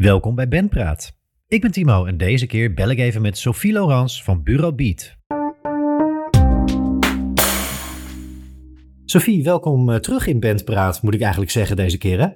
Welkom 0.00 0.34
bij 0.34 0.48
Bandpraat. 0.48 1.12
Ik 1.48 1.60
ben 1.60 1.70
Timo 1.70 2.04
en 2.04 2.16
deze 2.16 2.46
keer 2.46 2.74
bel 2.74 2.90
ik 2.90 2.98
even 2.98 3.22
met 3.22 3.38
Sophie 3.38 3.72
Laurens 3.72 4.22
van 4.22 4.42
Bureau 4.42 4.74
Beat. 4.74 5.16
Sophie, 9.04 9.42
welkom 9.42 9.90
eh, 9.90 9.96
terug 9.96 10.26
in 10.26 10.40
Bandpraat, 10.40 11.02
moet 11.02 11.14
ik 11.14 11.20
eigenlijk 11.20 11.50
zeggen 11.50 11.76
deze 11.76 11.98
keer 11.98 12.20
hè? 12.20 12.28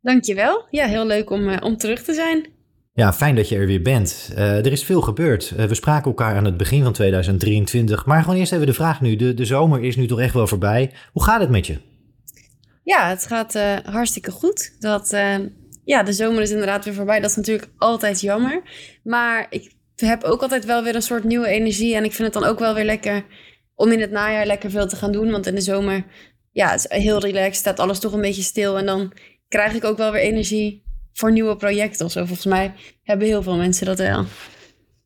Dankjewel. 0.00 0.66
Ja, 0.70 0.86
heel 0.86 1.06
leuk 1.06 1.30
om, 1.30 1.48
eh, 1.48 1.64
om 1.64 1.76
terug 1.76 2.02
te 2.02 2.14
zijn. 2.14 2.46
Ja, 2.92 3.12
fijn 3.12 3.34
dat 3.34 3.48
je 3.48 3.56
er 3.56 3.66
weer 3.66 3.82
bent. 3.82 4.32
Eh, 4.34 4.56
er 4.56 4.72
is 4.72 4.84
veel 4.84 5.00
gebeurd. 5.00 5.50
we 5.50 5.74
spraken 5.74 6.10
elkaar 6.10 6.36
aan 6.36 6.44
het 6.44 6.56
begin 6.56 6.82
van 6.82 6.92
2023. 6.92 8.06
Maar 8.06 8.22
gewoon 8.22 8.38
eerst 8.38 8.52
even 8.52 8.66
de 8.66 8.72
vraag 8.72 9.00
nu. 9.00 9.16
De, 9.16 9.34
de 9.34 9.44
zomer 9.44 9.82
is 9.82 9.96
nu 9.96 10.06
toch 10.06 10.20
echt 10.20 10.34
wel 10.34 10.46
voorbij. 10.46 10.92
Hoe 11.12 11.22
gaat 11.22 11.40
het 11.40 11.50
met 11.50 11.66
je? 11.66 11.78
Ja, 12.82 13.08
het 13.08 13.26
gaat 13.26 13.58
hartstikke 13.84 14.30
goed. 14.30 14.76
Dat, 14.78 15.14
ja, 15.90 16.02
de 16.02 16.12
zomer 16.12 16.42
is 16.42 16.50
inderdaad 16.50 16.84
weer 16.84 16.94
voorbij. 16.94 17.20
Dat 17.20 17.30
is 17.30 17.36
natuurlijk 17.36 17.68
altijd 17.78 18.20
jammer. 18.20 18.62
Maar 19.02 19.46
ik 19.50 19.72
heb 19.96 20.24
ook 20.24 20.42
altijd 20.42 20.64
wel 20.64 20.82
weer 20.82 20.94
een 20.94 21.02
soort 21.02 21.24
nieuwe 21.24 21.46
energie. 21.46 21.94
En 21.94 22.04
ik 22.04 22.12
vind 22.12 22.34
het 22.34 22.42
dan 22.42 22.50
ook 22.50 22.58
wel 22.58 22.74
weer 22.74 22.84
lekker 22.84 23.24
om 23.74 23.92
in 23.92 24.00
het 24.00 24.10
najaar 24.10 24.46
lekker 24.46 24.70
veel 24.70 24.88
te 24.88 24.96
gaan 24.96 25.12
doen. 25.12 25.30
Want 25.30 25.46
in 25.46 25.54
de 25.54 25.60
zomer, 25.60 26.04
ja, 26.52 26.74
is 26.74 26.86
heel 26.88 27.18
relaxed. 27.18 27.54
Staat 27.54 27.78
alles 27.78 27.98
toch 27.98 28.12
een 28.12 28.20
beetje 28.20 28.42
stil. 28.42 28.78
En 28.78 28.86
dan 28.86 29.12
krijg 29.48 29.74
ik 29.74 29.84
ook 29.84 29.96
wel 29.96 30.12
weer 30.12 30.22
energie 30.22 30.82
voor 31.12 31.32
nieuwe 31.32 31.56
projecten 31.56 32.06
of 32.06 32.12
zo. 32.12 32.24
Volgens 32.24 32.46
mij 32.46 32.72
hebben 33.02 33.26
heel 33.26 33.42
veel 33.42 33.56
mensen 33.56 33.86
dat 33.86 33.98
wel. 33.98 34.24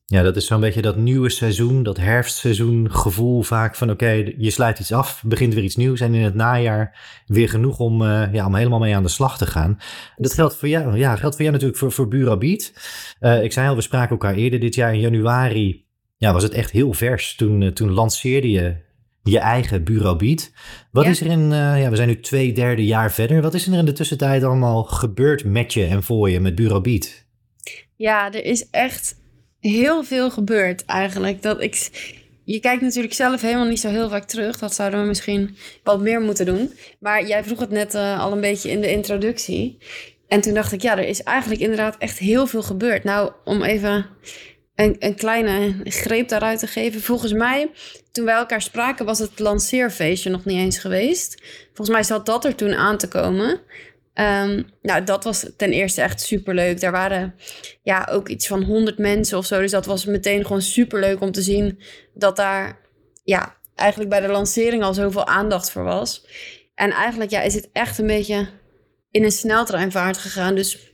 Ja, 0.07 0.23
dat 0.23 0.37
is 0.37 0.47
zo'n 0.47 0.61
beetje 0.61 0.83
dat 0.83 0.97
nieuwe 0.97 1.31
seizoen, 1.31 1.83
dat 1.83 1.97
herfstseizoen 1.97 2.91
gevoel 2.91 3.43
vaak 3.43 3.77
van 3.77 3.91
oké, 3.91 4.33
je 4.37 4.51
sluit 4.51 4.79
iets 4.79 4.93
af, 4.93 5.23
begint 5.27 5.55
weer 5.55 5.65
iets 5.65 5.77
nieuws 5.77 6.01
en 6.01 6.15
in 6.15 6.23
het 6.23 6.35
najaar 6.35 6.99
weer 7.27 7.49
genoeg 7.49 7.79
om, 7.79 8.03
uh, 8.03 8.33
ja, 8.33 8.47
om 8.47 8.55
helemaal 8.55 8.79
mee 8.79 8.97
aan 8.97 9.03
de 9.03 9.09
slag 9.09 9.39
te 9.39 9.47
gaan. 9.47 9.79
Dat 10.17 10.33
geldt 10.33 10.57
voor 10.57 10.69
jou, 10.69 10.99
ja, 10.99 11.17
geldt 11.17 11.35
voor 11.35 11.45
jou 11.45 11.53
natuurlijk 11.53 11.79
voor, 11.79 11.93
voor 11.93 12.09
Bureau 12.09 12.39
Beat. 12.39 12.73
Uh, 13.21 13.43
ik 13.43 13.53
zei 13.53 13.69
al, 13.69 13.75
we 13.75 13.81
spraken 13.81 14.11
elkaar 14.11 14.35
eerder 14.35 14.61
dit 14.61 14.75
jaar 14.75 14.95
in 14.95 15.01
januari. 15.01 15.87
Ja, 16.17 16.33
was 16.33 16.43
het 16.43 16.53
echt 16.53 16.71
heel 16.71 16.93
vers. 16.93 17.35
Toen, 17.35 17.61
uh, 17.61 17.71
toen 17.71 17.91
lanceerde 17.91 18.51
je 18.51 18.77
je 19.23 19.39
eigen 19.39 19.85
Bureau 19.85 20.17
Beat. 20.17 20.53
Wat 20.91 21.07
is 21.07 21.21
er 21.21 21.27
in, 21.27 21.49
ja, 21.51 21.91
we 21.91 21.97
zijn 21.97 22.09
nu 22.09 22.21
twee 22.21 22.53
derde 22.53 22.85
jaar 22.85 23.13
verder. 23.13 23.43
Wat 23.43 23.55
is 23.55 23.67
er 23.67 23.79
in 23.79 23.85
de 23.85 23.93
tussentijd 23.93 24.43
allemaal 24.43 24.83
gebeurd 24.83 25.45
met 25.45 25.73
je 25.73 25.85
en 25.85 26.03
voor 26.03 26.31
je 26.31 26.41
met 26.41 26.55
Bureau 26.55 26.83
Beat? 26.83 27.25
Ja, 27.97 28.33
er 28.33 28.45
is 28.45 28.71
echt 28.71 29.23
heel 29.71 30.05
veel 30.05 30.31
gebeurd 30.31 30.85
eigenlijk. 30.85 31.43
Dat 31.43 31.63
ik, 31.63 31.91
je 32.45 32.61
kijkt 32.61 32.83
natuurlijk 32.83 33.15
zelf 33.15 33.41
helemaal 33.41 33.67
niet 33.67 33.81
zo 33.81 33.89
heel 33.89 34.09
vaak 34.09 34.25
terug. 34.25 34.59
Dat 34.59 34.75
zouden 34.75 35.01
we 35.01 35.07
misschien 35.07 35.57
wat 35.83 36.01
meer 36.01 36.21
moeten 36.21 36.47
doen. 36.47 36.73
Maar 36.99 37.27
jij 37.27 37.45
vroeg 37.45 37.61
het 37.61 37.71
net 37.71 37.95
uh, 37.95 38.21
al 38.21 38.33
een 38.33 38.41
beetje 38.41 38.71
in 38.71 38.81
de 38.81 38.91
introductie. 38.91 39.79
En 40.29 40.41
toen 40.41 40.55
dacht 40.55 40.73
ik, 40.73 40.83
ja, 40.83 40.99
er 40.99 41.09
is 41.09 41.23
eigenlijk 41.23 41.61
inderdaad 41.61 41.97
echt 41.99 42.19
heel 42.19 42.47
veel 42.47 42.63
gebeurd. 42.63 43.05
Nou, 43.05 43.33
om 43.45 43.63
even 43.63 44.07
een, 44.75 44.97
een 44.99 45.15
kleine 45.15 45.75
greep 45.85 46.29
daaruit 46.29 46.59
te 46.59 46.67
geven. 46.67 47.01
Volgens 47.01 47.33
mij, 47.33 47.71
toen 48.13 48.25
wij 48.25 48.35
elkaar 48.35 48.63
spraken, 48.63 49.05
was 49.05 49.19
het 49.19 49.39
lanceerfeestje 49.39 50.31
nog 50.31 50.45
niet 50.45 50.59
eens 50.59 50.79
geweest. 50.79 51.43
Volgens 51.67 51.97
mij 51.97 52.03
zat 52.03 52.27
dat 52.27 52.45
er 52.45 52.55
toen 52.55 52.75
aan 52.75 52.99
te 52.99 53.09
komen. 53.09 53.61
Um, 54.15 54.67
nou, 54.83 55.05
dat 55.05 55.25
was 55.25 55.47
ten 55.57 55.73
eerste 55.73 56.03
echt 56.03 56.21
superleuk. 56.21 56.81
Daar 56.81 56.93
waren 56.93 57.35
ja, 57.83 58.09
ook 58.11 58.29
iets 58.29 58.47
van 58.47 58.63
100 58.63 58.99
mensen 58.99 59.39
of 59.39 59.47
zo. 59.47 59.61
Dus 59.61 59.71
dat 59.71 59.87
was 59.87 60.05
meteen 60.05 60.43
gewoon 60.43 60.63
superleuk 60.63 61.21
om 61.21 61.33
te 61.33 61.43
zien 61.43 61.81
dat 62.15 62.37
daar 62.37 62.81
ja, 63.25 63.57
eigenlijk 63.75 64.11
bij 64.11 64.21
de 64.21 64.29
lancering 64.29 64.83
al 64.83 64.95
zoveel 64.95 65.27
aandacht 65.27 65.71
voor 65.71 65.83
was. 65.83 66.27
En 66.75 66.91
eigenlijk 66.91 67.31
ja, 67.31 67.41
is 67.41 67.55
het 67.55 67.69
echt 67.73 67.99
een 67.99 68.07
beetje 68.07 68.49
in 69.11 69.25
een 69.25 69.33
sneltreinvaart 69.33 70.17
gegaan. 70.17 70.55
Dus 70.55 70.93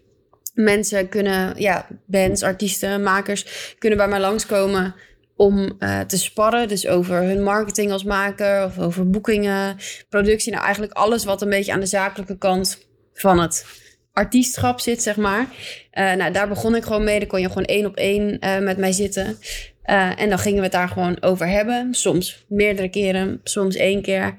mensen 0.54 1.08
kunnen, 1.08 1.60
ja, 1.60 1.86
bands, 2.06 2.42
artiesten, 2.42 3.02
makers 3.02 3.74
kunnen 3.78 3.98
bij 3.98 4.08
mij 4.08 4.20
langskomen 4.20 4.94
om 5.36 5.76
uh, 5.78 6.00
te 6.00 6.18
sparren. 6.18 6.68
Dus 6.68 6.86
over 6.86 7.22
hun 7.22 7.42
marketing 7.42 7.92
als 7.92 8.04
maker 8.04 8.64
of 8.64 8.78
over 8.78 9.10
boekingen, 9.10 9.76
productie. 10.08 10.52
Nou, 10.52 10.64
eigenlijk 10.64 10.92
alles 10.92 11.24
wat 11.24 11.42
een 11.42 11.48
beetje 11.48 11.72
aan 11.72 11.80
de 11.80 11.86
zakelijke 11.86 12.38
kant 12.38 12.88
van 13.20 13.40
het 13.40 13.66
artiestschap 14.12 14.80
zit, 14.80 15.02
zeg 15.02 15.16
maar. 15.16 15.46
Uh, 15.94 16.12
nou, 16.12 16.32
daar 16.32 16.48
begon 16.48 16.74
ik 16.74 16.84
gewoon 16.84 17.04
mee. 17.04 17.18
Dan 17.18 17.28
kon 17.28 17.40
je 17.40 17.48
gewoon 17.48 17.64
één 17.64 17.86
op 17.86 17.96
één 17.96 18.36
uh, 18.44 18.58
met 18.58 18.76
mij 18.76 18.92
zitten. 18.92 19.38
Uh, 19.84 20.20
en 20.20 20.28
dan 20.28 20.38
gingen 20.38 20.58
we 20.58 20.62
het 20.62 20.72
daar 20.72 20.88
gewoon 20.88 21.22
over 21.22 21.48
hebben. 21.48 21.94
Soms 21.94 22.44
meerdere 22.48 22.88
keren, 22.88 23.40
soms 23.44 23.76
één 23.76 24.02
keer. 24.02 24.34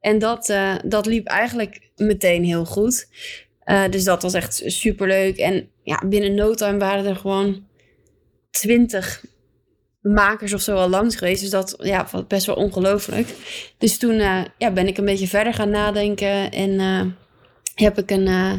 En 0.00 0.18
dat, 0.18 0.54
dat 0.84 1.06
liep 1.06 1.26
eigenlijk 1.26 1.90
meteen 1.96 2.44
heel 2.44 2.64
goed. 2.64 3.08
dus 3.90 4.04
dat 4.04 4.22
was 4.22 4.34
echt 4.34 4.62
super 4.66 5.06
leuk. 5.06 5.36
En 5.36 5.68
ja, 5.82 6.02
binnen 6.06 6.34
no 6.34 6.54
time 6.54 6.78
waren 6.78 7.06
er 7.06 7.16
gewoon 7.16 7.66
twintig 8.50 9.24
makers 10.00 10.52
of 10.52 10.60
zo 10.60 10.76
al 10.76 10.88
langs 10.88 11.16
geweest. 11.16 11.40
Dus 11.40 11.50
dat 11.50 11.76
ja, 11.78 12.08
was 12.10 12.26
best 12.26 12.46
wel 12.46 12.54
ongelooflijk. 12.54 13.28
Dus 13.78 13.98
toen 13.98 14.14
ja, 14.58 14.70
ben 14.74 14.86
ik 14.86 14.98
een 14.98 15.04
beetje 15.04 15.28
verder 15.28 15.54
gaan 15.54 15.70
nadenken. 15.70 16.50
En 16.50 16.80
heb 17.74 17.98
ik 17.98 18.10
een, 18.10 18.26
uh, 18.26 18.52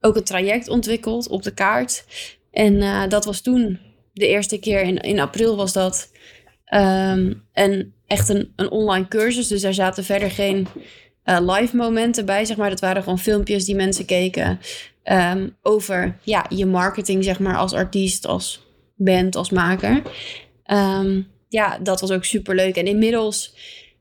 ook 0.00 0.16
een 0.16 0.24
traject 0.24 0.68
ontwikkeld 0.68 1.28
op 1.28 1.42
de 1.42 1.54
kaart. 1.54 2.04
En 2.50 2.74
uh, 2.74 3.08
dat 3.08 3.24
was 3.24 3.40
toen 3.40 3.78
de 4.12 4.26
eerste 4.26 4.58
keer 4.58 4.82
in, 4.82 4.96
in 4.96 5.20
april 5.20 5.56
was 5.56 5.72
dat 5.72 6.10
um, 6.74 7.44
een, 7.52 7.94
echt 8.06 8.28
een, 8.28 8.52
een 8.56 8.70
online 8.70 9.08
cursus. 9.08 9.48
Dus 9.48 9.60
daar 9.60 9.74
zaten 9.74 10.04
verder 10.04 10.30
geen 10.30 10.66
uh, 11.24 11.38
live 11.40 11.76
momenten 11.76 12.26
bij, 12.26 12.44
zeg 12.44 12.56
maar. 12.56 12.70
Dat 12.70 12.80
waren 12.80 13.02
gewoon 13.02 13.18
filmpjes 13.18 13.64
die 13.64 13.74
mensen 13.74 14.04
keken 14.04 14.60
um, 15.04 15.56
over 15.62 16.18
ja, 16.22 16.46
je 16.48 16.66
marketing, 16.66 17.24
zeg 17.24 17.38
maar, 17.38 17.56
als 17.56 17.72
artiest, 17.72 18.26
als 18.26 18.66
band, 18.96 19.36
als 19.36 19.50
maker. 19.50 20.02
Um, 20.66 21.30
ja, 21.48 21.78
dat 21.78 22.00
was 22.00 22.10
ook 22.10 22.24
super 22.24 22.54
leuk. 22.54 22.76
En 22.76 22.86
inmiddels 22.86 23.54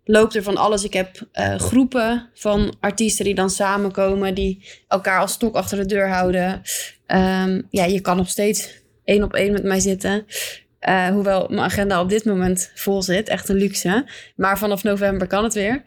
loopt 0.04 0.36
er 0.36 0.44
van 0.44 0.58
alles. 0.58 0.84
Ik 0.84 0.94
heb 0.94 1.28
uh, 1.34 1.56
groepen 1.56 2.30
van 2.34 2.76
artiesten 2.80 3.26
die 3.26 3.36
dan 3.36 3.50
samenkomen, 3.50 4.36
die 4.36 4.66
elkaar 4.88 5.20
als 5.20 5.32
stok 5.32 5.56
achter 5.56 5.78
de 5.78 5.86
deur 5.86 6.10
houden. 6.10 6.62
Um, 7.08 7.68
ja, 7.70 7.86
je 7.86 8.02
kan 8.02 8.18
nog 8.18 8.30
steeds 8.30 8.70
één 9.04 9.24
op 9.24 9.34
één 9.34 9.52
met 9.52 9.64
mij 9.64 9.80
zitten. 9.80 10.26
Uh, 10.90 11.08
hoewel 11.08 11.48
mijn 11.50 11.62
agenda 11.62 12.02
op 12.02 12.10
dit 12.10 12.26
moment 12.26 12.72
vol 12.76 13.02
zit, 13.02 13.30
echt 13.30 13.50
een 13.50 13.56
luxe. 13.56 14.10
Maar 14.36 14.58
vanaf 14.58 14.84
november 14.84 15.28
kan 15.28 15.44
het 15.44 15.54
weer. 15.54 15.84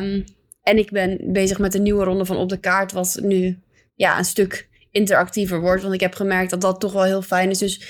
Um, 0.00 0.24
en 0.62 0.78
ik 0.78 0.90
ben 0.90 1.18
bezig 1.32 1.58
met 1.58 1.74
een 1.74 1.82
nieuwe 1.82 2.04
ronde 2.04 2.24
van 2.24 2.36
Op 2.36 2.48
de 2.48 2.60
Kaart, 2.60 2.92
wat 2.92 3.18
nu 3.22 3.58
ja, 3.94 4.18
een 4.18 4.24
stuk 4.24 4.68
interactiever 4.90 5.60
wordt. 5.60 5.82
Want 5.82 5.94
ik 5.94 6.00
heb 6.00 6.14
gemerkt 6.14 6.50
dat 6.50 6.60
dat 6.60 6.80
toch 6.80 6.92
wel 6.92 7.04
heel 7.04 7.22
fijn 7.22 7.50
is. 7.50 7.58
Dus 7.58 7.82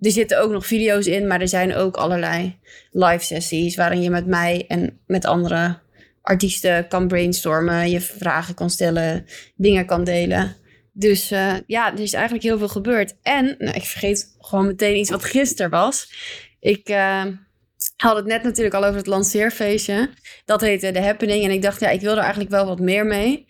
er 0.00 0.10
zitten 0.10 0.40
ook 0.40 0.50
nog 0.50 0.66
video's 0.66 1.06
in, 1.06 1.26
maar 1.26 1.40
er 1.40 1.48
zijn 1.48 1.74
ook 1.74 1.96
allerlei 1.96 2.58
live 2.90 3.24
sessies 3.24 3.76
waarin 3.76 4.02
je 4.02 4.10
met 4.10 4.26
mij 4.26 4.64
en 4.68 4.98
met 5.06 5.24
andere 5.24 5.78
artiesten 6.22 6.88
kan 6.88 7.08
brainstormen, 7.08 7.90
je 7.90 8.00
vragen 8.00 8.54
kan 8.54 8.70
stellen, 8.70 9.26
dingen 9.56 9.86
kan 9.86 10.04
delen. 10.04 10.56
Dus 10.92 11.32
uh, 11.32 11.54
ja, 11.66 11.92
er 11.92 12.00
is 12.00 12.12
eigenlijk 12.12 12.44
heel 12.44 12.58
veel 12.58 12.68
gebeurd. 12.68 13.14
En 13.22 13.54
nou, 13.58 13.76
ik 13.76 13.84
vergeet 13.84 14.36
gewoon 14.38 14.66
meteen 14.66 14.96
iets 14.96 15.10
wat 15.10 15.24
gisteren 15.24 15.70
was. 15.70 16.12
Ik 16.60 16.88
uh, 16.88 17.24
had 17.96 18.16
het 18.16 18.26
net 18.26 18.42
natuurlijk 18.42 18.74
al 18.74 18.84
over 18.84 18.96
het 18.96 19.06
lanceerfeestje. 19.06 20.10
Dat 20.44 20.60
heette 20.60 20.90
The 20.92 21.00
Happening. 21.00 21.44
En 21.44 21.50
ik 21.50 21.62
dacht, 21.62 21.80
ja, 21.80 21.88
ik 21.88 22.00
wil 22.00 22.12
er 22.12 22.18
eigenlijk 22.18 22.50
wel 22.50 22.66
wat 22.66 22.80
meer 22.80 23.06
mee. 23.06 23.46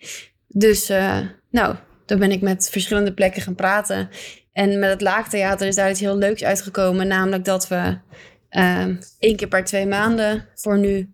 Dus 0.47 0.89
uh, 0.89 1.19
nou, 1.51 1.75
daar 2.05 2.17
ben 2.17 2.31
ik 2.31 2.41
met 2.41 2.69
verschillende 2.69 3.13
plekken 3.13 3.41
gaan 3.41 3.55
praten. 3.55 4.09
En 4.59 4.79
met 4.79 4.89
het 4.89 5.01
Laagtheater 5.01 5.67
is 5.67 5.75
daar 5.75 5.89
iets 5.89 5.99
heel 5.99 6.17
leuks 6.17 6.43
uitgekomen. 6.43 7.07
Namelijk 7.07 7.45
dat 7.45 7.67
we 7.67 7.97
uh, 8.51 8.85
één 9.19 9.35
keer 9.35 9.47
per 9.47 9.63
twee 9.63 9.85
maanden 9.85 10.45
voor 10.55 10.77
nu 10.77 11.13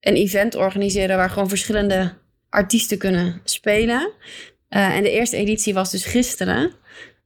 een 0.00 0.14
event 0.14 0.54
organiseren 0.54 1.16
waar 1.16 1.30
gewoon 1.30 1.48
verschillende 1.48 2.12
artiesten 2.48 2.98
kunnen 2.98 3.40
spelen. 3.44 4.12
Uh, 4.70 4.96
en 4.96 5.02
de 5.02 5.10
eerste 5.10 5.36
editie 5.36 5.74
was 5.74 5.90
dus 5.90 6.04
gisteren. 6.04 6.72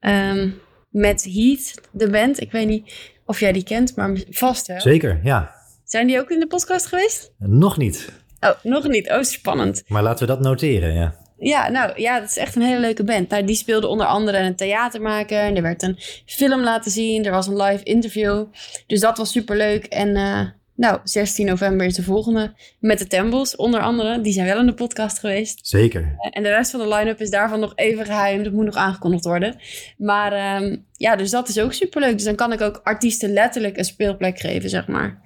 Um, 0.01 0.61
met 0.89 1.25
Heat, 1.25 1.81
de 1.93 2.11
band. 2.11 2.41
Ik 2.41 2.53
weet 2.53 2.67
niet 2.67 2.93
of 3.25 3.41
jij 3.41 3.53
die 3.53 3.65
kent, 3.65 3.97
maar 3.97 4.19
vast 4.31 4.67
wel. 4.67 4.81
Zeker, 4.81 5.21
ja. 5.23 5.55
Zijn 5.85 6.07
die 6.07 6.21
ook 6.21 6.31
in 6.31 6.41
de 6.41 6.47
podcast 6.47 6.87
geweest? 6.87 7.33
Nog 7.39 7.77
niet. 7.77 8.13
Oh, 8.41 8.51
nog 8.63 8.89
niet. 8.89 9.11
Oh, 9.11 9.23
spannend. 9.23 9.83
Maar 9.87 10.03
laten 10.03 10.27
we 10.27 10.33
dat 10.33 10.41
noteren, 10.41 10.95
ja. 10.95 11.15
Ja, 11.41 11.69
nou 11.69 12.01
ja, 12.01 12.21
dat 12.21 12.29
is 12.29 12.37
echt 12.37 12.57
een 12.57 12.63
hele 12.63 12.81
leuke 12.81 13.05
band. 13.05 13.29
Nou, 13.29 13.45
die 13.45 13.57
speelde 13.57 13.87
onder 13.87 14.07
andere 14.07 14.39
een 14.39 14.57
theatermaker. 14.57 15.39
En 15.39 15.57
er 15.57 15.63
werd 15.63 15.83
een 15.83 15.99
film 16.27 16.61
laten 16.61 16.91
zien. 16.91 17.25
Er 17.25 17.31
was 17.31 17.47
een 17.47 17.63
live 17.63 17.85
interview. 17.85 18.47
Dus 18.87 19.01
dat 19.01 19.19
was 19.19 19.31
super 19.31 19.57
leuk. 19.57 19.85
En 19.85 20.09
uh, 20.09 20.41
nou, 20.75 21.01
16 21.05 21.47
november 21.47 21.87
is 21.87 21.95
de 21.95 22.03
volgende. 22.03 22.53
Met 22.79 22.99
de 22.99 23.07
Temples, 23.07 23.57
onder 23.57 23.81
andere. 23.81 24.21
Die 24.21 24.33
zijn 24.33 24.47
wel 24.47 24.59
in 24.59 24.67
de 24.67 24.75
podcast 24.75 25.19
geweest. 25.19 25.67
Zeker. 25.67 26.01
Uh, 26.01 26.29
en 26.31 26.43
de 26.43 26.49
rest 26.49 26.71
van 26.71 26.81
de 26.81 26.89
line-up 26.89 27.21
is 27.21 27.31
daarvan 27.31 27.61
nog 27.61 27.73
even 27.75 28.05
geheim. 28.05 28.43
Dat 28.43 28.53
moet 28.53 28.65
nog 28.65 28.77
aangekondigd 28.77 29.25
worden. 29.25 29.57
Maar 29.97 30.63
um, 30.63 30.85
ja, 30.93 31.17
dus 31.17 31.31
dat 31.31 31.49
is 31.49 31.59
ook 31.59 31.73
super 31.73 32.01
leuk. 32.01 32.13
Dus 32.13 32.25
dan 32.25 32.35
kan 32.35 32.53
ik 32.53 32.61
ook 32.61 32.81
artiesten 32.85 33.33
letterlijk 33.33 33.77
een 33.77 33.85
speelplek 33.85 34.39
geven, 34.39 34.71
zeg 34.71 34.87
maar. 34.87 35.21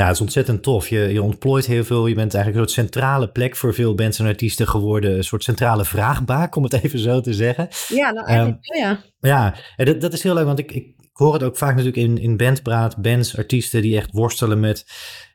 Ja, 0.00 0.06
het 0.06 0.14
is 0.14 0.20
ontzettend 0.20 0.62
tof. 0.62 0.88
Je, 0.88 0.98
je 0.98 1.22
ontplooit 1.22 1.66
heel 1.66 1.84
veel. 1.84 2.06
Je 2.06 2.14
bent 2.14 2.34
eigenlijk 2.34 2.64
een 2.64 2.70
soort 2.70 2.86
centrale 2.86 3.28
plek 3.28 3.56
voor 3.56 3.74
veel 3.74 3.94
bands 3.94 4.18
en 4.18 4.26
artiesten 4.26 4.68
geworden. 4.68 5.16
Een 5.16 5.24
soort 5.24 5.44
centrale 5.44 5.84
vraagbaak, 5.84 6.56
om 6.56 6.62
het 6.62 6.72
even 6.82 6.98
zo 6.98 7.20
te 7.20 7.34
zeggen. 7.34 7.68
Ja, 7.88 8.10
nou 8.10 8.26
eigenlijk 8.26 8.58
um, 8.74 8.80
ja. 8.80 9.02
Ja, 9.20 9.54
dat, 9.84 10.00
dat 10.00 10.12
is 10.12 10.22
heel 10.22 10.34
leuk, 10.34 10.44
want 10.44 10.58
ik, 10.58 10.72
ik 10.72 10.94
hoor 11.12 11.32
het 11.32 11.42
ook 11.42 11.56
vaak 11.56 11.70
natuurlijk 11.76 11.96
in, 11.96 12.18
in 12.18 12.36
bandpraat. 12.36 12.96
Bands, 12.96 13.36
artiesten 13.36 13.82
die 13.82 13.96
echt 13.96 14.12
worstelen 14.12 14.60
met 14.60 14.84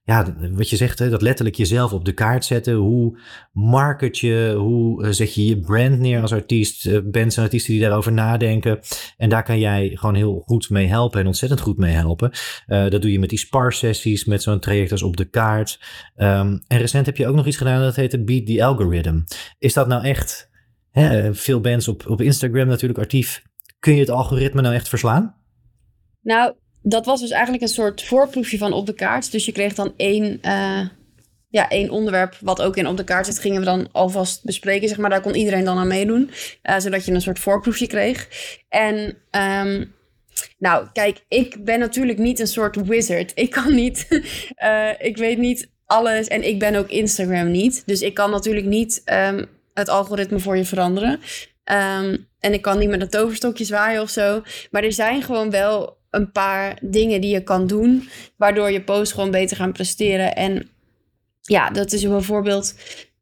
ja, 0.05 0.35
wat 0.51 0.69
je 0.69 0.75
zegt, 0.75 0.99
hè, 0.99 1.09
dat 1.09 1.21
letterlijk 1.21 1.55
jezelf 1.55 1.93
op 1.93 2.05
de 2.05 2.13
kaart 2.13 2.45
zetten. 2.45 2.73
Hoe 2.73 3.19
market 3.51 4.17
je, 4.17 4.55
hoe 4.57 5.13
zet 5.13 5.33
je 5.33 5.45
je 5.45 5.59
brand 5.59 5.99
neer 5.99 6.21
als 6.21 6.33
artiest? 6.33 6.85
Uh, 6.85 6.99
bands 7.03 7.37
en 7.37 7.43
artiesten 7.43 7.73
die 7.73 7.81
daarover 7.81 8.11
nadenken. 8.11 8.79
En 9.17 9.29
daar 9.29 9.43
kan 9.43 9.59
jij 9.59 9.91
gewoon 9.93 10.15
heel 10.15 10.43
goed 10.45 10.69
mee 10.69 10.87
helpen 10.87 11.19
en 11.19 11.27
ontzettend 11.27 11.61
goed 11.61 11.77
mee 11.77 11.93
helpen. 11.93 12.31
Uh, 12.67 12.89
dat 12.89 13.01
doe 13.01 13.11
je 13.11 13.19
met 13.19 13.29
die 13.29 13.39
spar-sessies, 13.39 14.25
met 14.25 14.43
zo'n 14.43 14.59
traject 14.59 14.91
als 14.91 15.03
op 15.03 15.17
de 15.17 15.25
kaart. 15.25 15.79
Um, 16.15 16.63
en 16.67 16.77
recent 16.77 17.05
heb 17.05 17.17
je 17.17 17.27
ook 17.27 17.35
nog 17.35 17.47
iets 17.47 17.57
gedaan 17.57 17.81
dat 17.81 17.95
heet 17.95 18.25
Beat 18.25 18.45
the 18.45 18.63
Algorithm. 18.65 19.19
Is 19.59 19.73
dat 19.73 19.87
nou 19.87 20.03
echt, 20.03 20.49
hè, 20.91 21.33
veel 21.33 21.61
bands 21.61 21.87
op, 21.87 22.09
op 22.09 22.21
Instagram 22.21 22.67
natuurlijk 22.67 22.99
actief. 22.99 23.43
Kun 23.79 23.93
je 23.93 23.99
het 23.99 24.09
algoritme 24.09 24.61
nou 24.61 24.75
echt 24.75 24.89
verslaan? 24.89 25.35
Nou, 26.21 26.53
dat 26.87 27.05
was 27.05 27.19
dus 27.19 27.29
eigenlijk 27.29 27.63
een 27.63 27.69
soort 27.69 28.03
voorproefje 28.03 28.57
van 28.57 28.73
op 28.73 28.85
de 28.85 28.93
kaart. 28.93 29.31
Dus 29.31 29.45
je 29.45 29.51
kreeg 29.51 29.73
dan 29.73 29.93
één, 29.97 30.39
uh, 30.45 30.87
ja, 31.49 31.69
één 31.69 31.89
onderwerp 31.89 32.37
wat 32.41 32.61
ook 32.61 32.77
in 32.77 32.87
op 32.87 32.97
de 32.97 33.03
kaart 33.03 33.25
zit. 33.25 33.39
Gingen 33.39 33.59
we 33.59 33.65
dan 33.65 33.87
alvast 33.91 34.43
bespreken, 34.43 34.87
zeg 34.87 34.97
maar. 34.97 35.09
Daar 35.09 35.21
kon 35.21 35.35
iedereen 35.35 35.63
dan 35.63 35.77
aan 35.77 35.87
meedoen. 35.87 36.29
Uh, 36.63 36.79
zodat 36.79 37.05
je 37.05 37.11
een 37.11 37.21
soort 37.21 37.39
voorproefje 37.39 37.87
kreeg. 37.87 38.27
En 38.69 39.17
um, 39.31 39.93
nou, 40.57 40.87
kijk, 40.93 41.23
ik 41.27 41.63
ben 41.63 41.79
natuurlijk 41.79 42.17
niet 42.17 42.39
een 42.39 42.47
soort 42.47 42.87
wizard. 42.87 43.31
Ik 43.35 43.49
kan 43.49 43.75
niet, 43.75 44.07
uh, 44.63 44.89
ik 45.09 45.17
weet 45.17 45.37
niet 45.37 45.69
alles. 45.85 46.27
En 46.27 46.47
ik 46.47 46.59
ben 46.59 46.75
ook 46.75 46.89
Instagram 46.89 47.51
niet. 47.51 47.83
Dus 47.85 48.01
ik 48.01 48.13
kan 48.13 48.31
natuurlijk 48.31 48.65
niet 48.65 49.01
um, 49.05 49.45
het 49.73 49.89
algoritme 49.89 50.39
voor 50.39 50.57
je 50.57 50.65
veranderen. 50.65 51.11
Um, 51.11 52.27
en 52.39 52.53
ik 52.53 52.61
kan 52.61 52.79
niet 52.79 52.89
met 52.89 53.01
een 53.01 53.09
toverstokje 53.09 53.65
zwaaien 53.65 54.01
of 54.01 54.09
zo. 54.09 54.41
Maar 54.71 54.83
er 54.83 54.93
zijn 54.93 55.21
gewoon 55.21 55.49
wel 55.49 55.97
een 56.15 56.31
paar 56.31 56.77
dingen 56.81 57.21
die 57.21 57.33
je 57.33 57.43
kan 57.43 57.67
doen, 57.67 58.09
waardoor 58.37 58.71
je 58.71 58.83
post 58.83 59.13
gewoon 59.13 59.31
beter 59.31 59.57
gaan 59.57 59.71
presteren. 59.71 60.35
En 60.35 60.69
ja, 61.41 61.69
dat 61.69 61.91
is 61.91 62.07
bijvoorbeeld. 62.07 62.75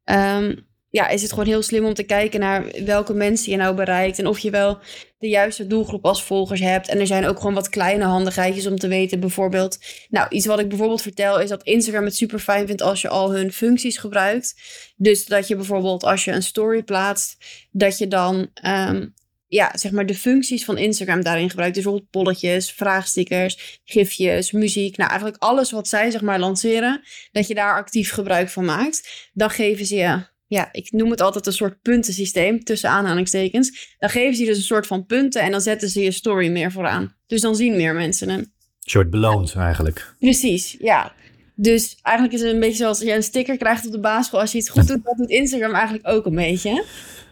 Um, 0.04 0.66
ja, 0.94 1.08
is 1.08 1.22
het 1.22 1.30
gewoon 1.30 1.46
heel 1.46 1.62
slim 1.62 1.84
om 1.84 1.94
te 1.94 2.02
kijken 2.02 2.40
naar 2.40 2.64
welke 2.84 3.14
mensen 3.14 3.50
je 3.50 3.56
nou 3.56 3.74
bereikt. 3.74 4.18
En 4.18 4.26
of 4.26 4.38
je 4.38 4.50
wel 4.50 4.78
de 5.18 5.28
juiste 5.28 5.66
doelgroep 5.66 6.04
als 6.04 6.22
volgers 6.22 6.60
hebt. 6.60 6.88
En 6.88 7.00
er 7.00 7.06
zijn 7.06 7.26
ook 7.26 7.36
gewoon 7.36 7.54
wat 7.54 7.68
kleine 7.68 8.04
handigheidjes 8.04 8.66
om 8.66 8.76
te 8.76 8.88
weten. 8.88 9.20
Bijvoorbeeld, 9.20 9.78
nou, 10.08 10.28
iets 10.28 10.46
wat 10.46 10.58
ik 10.58 10.68
bijvoorbeeld 10.68 11.02
vertel 11.02 11.40
is 11.40 11.48
dat 11.48 11.62
Instagram 11.62 12.04
het 12.04 12.16
super 12.16 12.38
fijn 12.38 12.66
vindt 12.66 12.82
als 12.82 13.00
je 13.00 13.08
al 13.08 13.32
hun 13.32 13.52
functies 13.52 13.96
gebruikt. 13.96 14.54
Dus 14.96 15.26
dat 15.26 15.48
je 15.48 15.56
bijvoorbeeld 15.56 16.04
als 16.04 16.24
je 16.24 16.32
een 16.32 16.42
story 16.42 16.82
plaatst, 16.82 17.44
dat 17.70 17.98
je 17.98 18.08
dan 18.08 18.48
um, 18.66 19.14
ja, 19.54 19.70
zeg 19.74 19.92
maar 19.92 20.06
de 20.06 20.14
functies 20.14 20.64
van 20.64 20.78
Instagram 20.78 21.22
daarin 21.22 21.50
gebruikt. 21.50 21.74
Dus 21.74 21.82
bijvoorbeeld 21.82 22.12
polletjes, 22.12 22.70
vraagstickers, 22.70 23.80
gifjes, 23.84 24.52
muziek. 24.52 24.96
Nou, 24.96 25.10
eigenlijk 25.10 25.42
alles 25.42 25.70
wat 25.70 25.88
zij 25.88 26.10
zeg 26.10 26.20
maar 26.20 26.38
lanceren, 26.38 27.00
dat 27.32 27.46
je 27.46 27.54
daar 27.54 27.76
actief 27.76 28.10
gebruik 28.10 28.48
van 28.48 28.64
maakt. 28.64 29.30
Dan 29.32 29.50
geven 29.50 29.86
ze 29.86 29.94
je, 29.94 30.26
ja, 30.46 30.68
ik 30.72 30.92
noem 30.92 31.10
het 31.10 31.20
altijd 31.20 31.46
een 31.46 31.52
soort 31.52 31.82
puntensysteem, 31.82 32.64
tussen 32.64 32.90
aanhalingstekens. 32.90 33.94
Dan 33.98 34.10
geven 34.10 34.34
ze 34.34 34.40
je 34.40 34.48
dus 34.48 34.56
een 34.56 34.64
soort 34.64 34.86
van 34.86 35.06
punten 35.06 35.42
en 35.42 35.50
dan 35.50 35.60
zetten 35.60 35.88
ze 35.88 36.02
je 36.02 36.10
story 36.10 36.50
meer 36.50 36.72
vooraan. 36.72 37.14
Dus 37.26 37.40
dan 37.40 37.56
zien 37.56 37.76
meer 37.76 37.94
mensen 37.94 38.28
hem. 38.28 38.38
Een 38.38 38.50
soort 38.90 39.10
beloond 39.10 39.54
eigenlijk. 39.54 40.14
Precies, 40.18 40.76
ja. 40.78 41.12
Dus 41.54 41.98
eigenlijk 42.02 42.36
is 42.36 42.42
het 42.42 42.52
een 42.52 42.60
beetje 42.60 42.76
zoals 42.76 43.00
je 43.00 43.12
een 43.12 43.22
sticker 43.22 43.56
krijgt 43.56 43.86
op 43.86 43.92
de 43.92 44.00
basisschool. 44.00 44.40
Als 44.40 44.52
je 44.52 44.58
iets 44.58 44.68
goed 44.68 44.86
doet, 44.86 45.04
dat 45.04 45.16
doet 45.16 45.30
Instagram 45.30 45.74
eigenlijk 45.74 46.08
ook 46.08 46.26
een 46.26 46.34
beetje. 46.34 46.84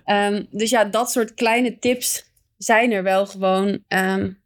Um, 0.06 0.46
dus 0.50 0.70
ja, 0.70 0.84
dat 0.84 1.10
soort 1.10 1.34
kleine 1.34 1.78
tips 1.78 2.24
zijn 2.56 2.92
er 2.92 3.02
wel 3.02 3.26
gewoon. 3.26 3.84
Um, 3.88 4.40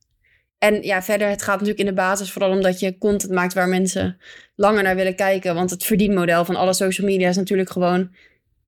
en 0.58 0.82
ja, 0.82 1.02
verder, 1.02 1.28
het 1.28 1.42
gaat 1.42 1.54
natuurlijk 1.54 1.80
in 1.80 1.86
de 1.86 1.92
basis 1.92 2.32
vooral 2.32 2.50
omdat 2.50 2.80
je 2.80 2.98
content 2.98 3.32
maakt 3.32 3.54
waar 3.54 3.68
mensen 3.68 4.18
langer 4.54 4.82
naar 4.82 4.96
willen 4.96 5.16
kijken. 5.16 5.54
Want 5.54 5.70
het 5.70 5.84
verdienmodel 5.84 6.44
van 6.44 6.56
alle 6.56 6.74
social 6.74 7.06
media 7.06 7.28
is 7.28 7.36
natuurlijk 7.36 7.70
gewoon... 7.70 8.14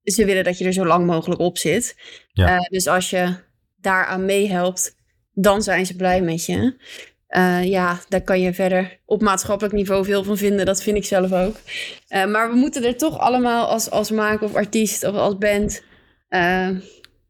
ze 0.03 0.25
willen 0.25 0.45
dat 0.45 0.59
je 0.59 0.65
er 0.65 0.73
zo 0.73 0.87
lang 0.87 1.07
mogelijk 1.07 1.41
op 1.41 1.59
zit. 1.59 1.97
Ja. 2.33 2.55
Uh, 2.55 2.61
dus 2.61 2.87
als 2.87 3.11
je 3.11 3.35
daaraan 3.77 4.25
meehelpt, 4.25 4.97
dan 5.33 5.63
zijn 5.63 5.87
ze 5.87 5.97
blij 5.97 6.21
met 6.21 6.47
je. 6.47 6.77
Uh, 7.37 7.65
ja, 7.65 8.01
daar 8.09 8.23
kan 8.23 8.41
je 8.41 8.55
verder 8.55 9.01
op 9.05 9.23
maatschappelijk 9.23 9.75
niveau 9.75 10.05
veel 10.05 10.25
van 10.25 10.37
vinden. 10.37 10.67
Dat 10.67 10.83
vind 10.83 10.97
ik 10.97 11.05
zelf 11.05 11.33
ook. 11.33 11.57
Uh, 12.09 12.27
maar 12.27 12.51
we 12.51 12.57
moeten 12.57 12.85
er 12.85 12.97
toch 12.97 13.19
allemaal 13.19 13.67
als, 13.67 13.91
als 13.91 14.11
maker 14.11 14.47
of 14.47 14.55
artiest 14.55 15.05
of 15.05 15.15
als 15.15 15.39
band 15.39 15.83
uh, 16.31 16.69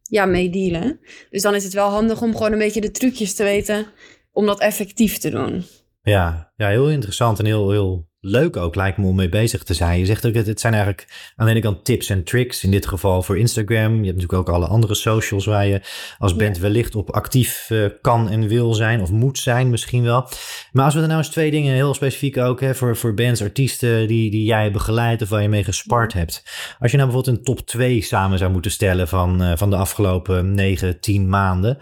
ja, 0.03 0.25
mee 0.25 0.49
dealen. 0.49 0.99
Dus 1.29 1.41
dan 1.41 1.55
is 1.55 1.63
het 1.63 1.73
wel 1.73 1.89
handig 1.89 2.21
om 2.21 2.35
gewoon 2.35 2.51
een 2.51 2.57
beetje 2.57 2.81
de 2.81 2.91
trucjes 2.91 3.33
te 3.33 3.43
weten 3.43 3.87
om 4.31 4.45
dat 4.45 4.59
effectief 4.59 5.17
te 5.17 5.29
doen. 5.29 5.65
Ja, 6.01 6.51
ja 6.55 6.67
heel 6.67 6.89
interessant 6.89 7.39
en 7.39 7.45
heel, 7.45 7.71
heel 7.71 8.09
leuk 8.21 8.57
ook 8.57 8.75
lijkt 8.75 8.97
me 8.97 9.07
om 9.07 9.15
mee 9.15 9.29
bezig 9.29 9.63
te 9.63 9.73
zijn. 9.73 9.99
Je 9.99 10.05
zegt 10.05 10.25
ook, 10.25 10.33
dat 10.33 10.45
het 10.45 10.59
zijn 10.59 10.73
eigenlijk 10.73 11.33
aan 11.35 11.45
de 11.45 11.51
ene 11.51 11.61
kant 11.61 11.85
tips 11.85 12.09
en 12.09 12.23
tricks. 12.23 12.63
In 12.63 12.71
dit 12.71 12.87
geval 12.87 13.21
voor 13.23 13.37
Instagram. 13.37 13.91
Je 13.91 14.05
hebt 14.05 14.21
natuurlijk 14.21 14.49
ook 14.49 14.55
alle 14.55 14.67
andere 14.67 14.95
socials 14.95 15.45
waar 15.45 15.67
je 15.67 15.81
als 16.17 16.35
band 16.35 16.57
wellicht 16.57 16.95
op 16.95 17.11
actief 17.11 17.69
uh, 17.69 17.85
kan 18.01 18.29
en 18.29 18.47
wil 18.47 18.73
zijn. 18.73 19.01
Of 19.01 19.11
moet 19.11 19.37
zijn 19.37 19.69
misschien 19.69 20.03
wel. 20.03 20.29
Maar 20.71 20.85
als 20.85 20.93
we 20.93 21.01
er 21.01 21.07
nou 21.07 21.19
eens 21.19 21.29
twee 21.29 21.51
dingen 21.51 21.73
heel 21.73 21.93
specifiek 21.93 22.37
ook 22.37 22.61
hè, 22.61 22.75
voor, 22.75 22.97
voor 22.97 23.13
bands, 23.13 23.41
artiesten 23.41 24.07
die, 24.07 24.31
die 24.31 24.45
jij 24.45 24.71
begeleid 24.71 25.21
of 25.21 25.29
waar 25.29 25.41
je 25.41 25.49
mee 25.49 25.63
gespart 25.63 26.13
hebt. 26.13 26.43
Als 26.79 26.91
je 26.91 26.97
nou 26.97 27.09
bijvoorbeeld 27.09 27.37
een 27.37 27.43
top 27.43 27.65
2 27.65 28.01
samen 28.01 28.37
zou 28.37 28.51
moeten 28.51 28.71
stellen 28.71 29.07
van, 29.07 29.43
uh, 29.43 29.51
van 29.55 29.69
de 29.69 29.75
afgelopen 29.75 30.53
9, 30.53 30.99
10 30.99 31.29
maanden. 31.29 31.77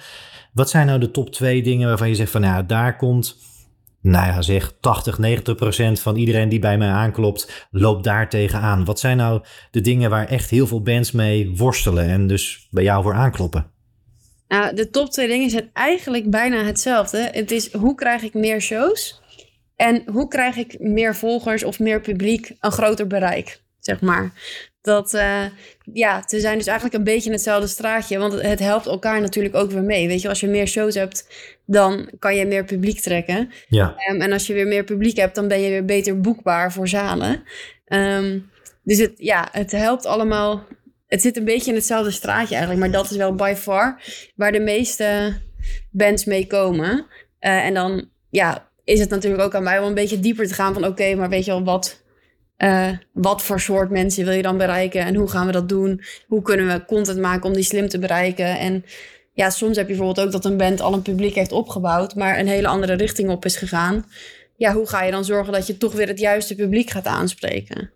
Wat 0.54 0.70
zijn 0.70 0.88
nou 0.88 1.00
de 1.00 1.12
top 1.12 1.30
2 1.30 1.64
dingen 1.64 1.88
waarvan 1.88 2.10
je 2.10 2.16
zegt 2.16 2.32
van 2.32 2.42
nou, 2.42 2.66
daar 2.66 2.96
komt 2.96 3.38
nou 4.10 4.28
ja, 4.28 4.42
zeg 4.42 4.74
80, 4.80 5.18
90 5.18 5.56
procent 5.56 6.00
van 6.00 6.16
iedereen 6.16 6.50
die 6.50 6.60
bij 6.60 6.78
mij 6.78 6.90
aanklopt, 6.90 7.68
loopt 7.72 8.04
daar 8.04 8.30
tegenaan. 8.30 8.86
Wat 8.86 9.00
zijn 9.00 9.18
nou 9.18 9.44
de 9.72 9.82
dingen 9.82 10.10
waar 10.10 10.28
echt 10.28 10.50
heel 10.50 10.68
veel 10.68 10.82
bands 10.82 11.12
mee 11.12 11.56
worstelen 11.56 12.08
en 12.08 12.28
dus 12.28 12.68
bij 12.72 12.84
jou 12.84 13.04
voor 13.04 13.14
aankloppen? 13.14 13.72
Nou, 14.48 14.76
de 14.76 14.90
top 14.90 15.10
twee 15.10 15.28
dingen 15.28 15.50
zijn 15.50 15.70
eigenlijk 15.74 16.30
bijna 16.30 16.64
hetzelfde. 16.64 17.30
Het 17.32 17.52
is 17.52 17.74
hoe 17.74 17.96
krijg 17.96 18.22
ik 18.22 18.34
meer 18.34 18.62
shows 18.62 19.22
en 19.76 20.04
hoe 20.12 20.28
krijg 20.28 20.56
ik 20.56 20.80
meer 20.80 21.16
volgers 21.16 21.64
of 21.64 21.80
meer 21.80 22.02
publiek, 22.02 22.52
een 22.60 22.72
groter 22.72 23.08
bereik, 23.08 23.62
zeg 23.80 24.02
maar. 24.02 24.32
Dat, 24.88 25.14
uh, 25.14 25.44
ja, 25.94 26.24
ze 26.26 26.40
zijn 26.40 26.58
dus 26.58 26.68
eigenlijk 26.68 26.98
een 26.98 27.04
beetje 27.04 27.32
hetzelfde 27.32 27.68
straatje. 27.68 28.18
Want 28.18 28.42
het 28.42 28.60
helpt 28.60 28.86
elkaar 28.86 29.22
natuurlijk 29.22 29.56
ook 29.56 29.72
weer 29.72 29.84
mee. 29.84 30.08
Weet 30.08 30.22
je, 30.22 30.30
als 30.30 30.40
je 30.40 30.48
meer 30.48 30.68
shows 30.68 30.96
hebt, 30.96 31.28
dan 31.66 32.10
kan 32.20 32.36
je 32.36 32.46
meer 32.46 32.66
publiek 32.66 33.00
trekken. 33.00 33.52
Ja. 33.68 33.96
Um, 34.10 34.22
en 34.22 34.32
als 34.32 34.48
je 34.48 34.54
weer 34.54 34.68
meer 34.68 34.84
publiek 34.84 35.18
hebt, 35.18 35.36
dan 35.36 35.48
ben 35.48 35.62
je 35.62 35.70
weer 35.70 35.86
beter 35.86 36.22
boekbaar 36.22 36.72
voor 36.72 36.88
zalen. 36.88 37.44
Um, 37.88 38.50
dus 38.84 38.98
het, 38.98 39.14
ja, 39.18 39.48
het 39.52 39.72
helpt 39.72 40.06
allemaal. 40.06 40.66
Het 41.08 41.22
zit 41.22 41.38
een 41.38 41.46
beetje 41.46 41.70
in 41.70 41.78
hetzelfde 41.78 42.12
straatje 42.12 42.56
eigenlijk. 42.56 42.80
Maar 42.80 43.02
dat 43.02 43.12
is 43.12 43.18
wel 43.18 43.36
by 43.36 43.54
far 43.58 44.02
waar 44.36 44.52
de 44.52 44.60
meeste 44.60 45.38
bands 45.92 46.26
mee 46.26 46.48
komen. 46.48 47.06
Uh, 47.40 47.66
en 47.66 47.74
dan 47.74 48.10
ja, 48.30 48.70
is 48.84 49.00
het 49.00 49.10
natuurlijk 49.10 49.44
ook 49.44 49.56
aan 49.56 49.64
mij 49.64 49.80
om 49.80 49.88
een 49.88 49.94
beetje 49.94 50.20
dieper 50.20 50.48
te 50.48 50.54
gaan 50.54 50.74
van... 50.74 50.84
oké, 50.84 50.92
okay, 50.92 51.14
maar 51.14 51.30
weet 51.30 51.46
je 51.46 51.52
wel, 51.52 51.64
wat 51.64 52.06
uh, 52.58 52.90
wat 53.14 53.44
voor 53.44 53.60
soort 53.60 53.90
mensen 53.90 54.26
wil 54.26 54.34
je 54.34 54.42
dan 54.42 54.58
bereiken 54.58 55.06
en 55.06 55.16
hoe 55.16 55.30
gaan 55.30 55.46
we 55.46 55.52
dat 55.52 55.70
doen? 55.70 56.02
Hoe 56.28 56.42
kunnen 56.42 56.68
we 56.68 56.86
content 56.86 57.20
maken 57.20 57.48
om 57.50 57.54
die 57.54 57.64
slim 57.64 57.88
te 57.88 58.00
bereiken? 58.00 58.60
En 58.60 58.86
ja, 59.34 59.50
soms 59.50 59.78
heb 59.78 59.88
je 59.88 59.96
bijvoorbeeld 59.96 60.26
ook 60.26 60.32
dat 60.32 60.46
een 60.46 60.58
band 60.58 60.82
al 60.82 60.94
een 60.94 61.02
publiek 61.02 61.36
heeft 61.36 61.52
opgebouwd, 61.52 62.16
maar 62.16 62.40
een 62.40 62.48
hele 62.48 62.68
andere 62.68 62.94
richting 62.94 63.30
op 63.30 63.46
is 63.46 63.56
gegaan. 63.56 64.06
Ja, 64.56 64.74
hoe 64.74 64.88
ga 64.88 65.04
je 65.04 65.12
dan 65.12 65.26
zorgen 65.26 65.54
dat 65.54 65.68
je 65.68 65.78
toch 65.78 65.94
weer 65.94 66.08
het 66.08 66.20
juiste 66.20 66.56
publiek 66.56 66.90
gaat 66.90 67.06
aanspreken? 67.06 67.92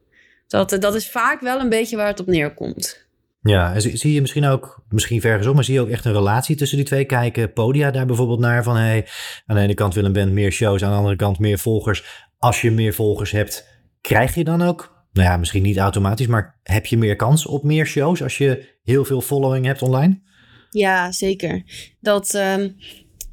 Dat, 0.47 0.77
dat 0.79 0.95
is 0.95 1.09
vaak 1.09 1.41
wel 1.41 1.59
een 1.59 1.69
beetje 1.69 1.95
waar 1.95 2.07
het 2.07 2.19
op 2.19 2.27
neerkomt. 2.27 3.09
Ja, 3.41 3.73
en 3.73 3.81
zie 3.81 4.13
je 4.13 4.21
misschien 4.21 4.45
ook, 4.45 4.83
misschien 4.89 5.21
vergezond, 5.21 5.55
maar 5.55 5.63
zie 5.63 5.73
je 5.73 5.81
ook 5.81 5.89
echt 5.89 6.05
een 6.05 6.13
relatie 6.13 6.55
tussen 6.55 6.77
die 6.77 6.85
twee? 6.85 7.05
Kijken 7.05 7.53
Podia 7.53 7.91
daar 7.91 8.05
bijvoorbeeld 8.05 8.39
naar 8.39 8.63
van, 8.63 8.75
hey, 8.75 9.07
aan 9.45 9.55
de 9.55 9.61
ene 9.61 9.73
kant 9.73 9.93
wil 9.93 10.05
een 10.05 10.13
band 10.13 10.31
meer 10.31 10.51
shows, 10.51 10.83
aan 10.83 10.91
de 10.91 10.97
andere 10.97 11.15
kant 11.15 11.39
meer 11.39 11.59
volgers. 11.59 12.27
Als 12.37 12.61
je 12.61 12.71
meer 12.71 12.93
volgers 12.93 13.31
hebt, 13.31 13.67
Krijg 14.01 14.35
je 14.35 14.43
dan 14.43 14.61
ook, 14.61 15.05
nou 15.13 15.27
ja, 15.27 15.37
misschien 15.37 15.63
niet 15.63 15.77
automatisch, 15.77 16.27
maar 16.27 16.59
heb 16.63 16.85
je 16.85 16.97
meer 16.97 17.15
kans 17.15 17.45
op 17.45 17.63
meer 17.63 17.85
shows 17.85 18.23
als 18.23 18.37
je 18.37 18.79
heel 18.83 19.05
veel 19.05 19.21
following 19.21 19.65
hebt 19.65 19.81
online? 19.81 20.21
Ja, 20.69 21.11
zeker. 21.11 21.63
Dat, 21.99 22.33
um, 22.33 22.75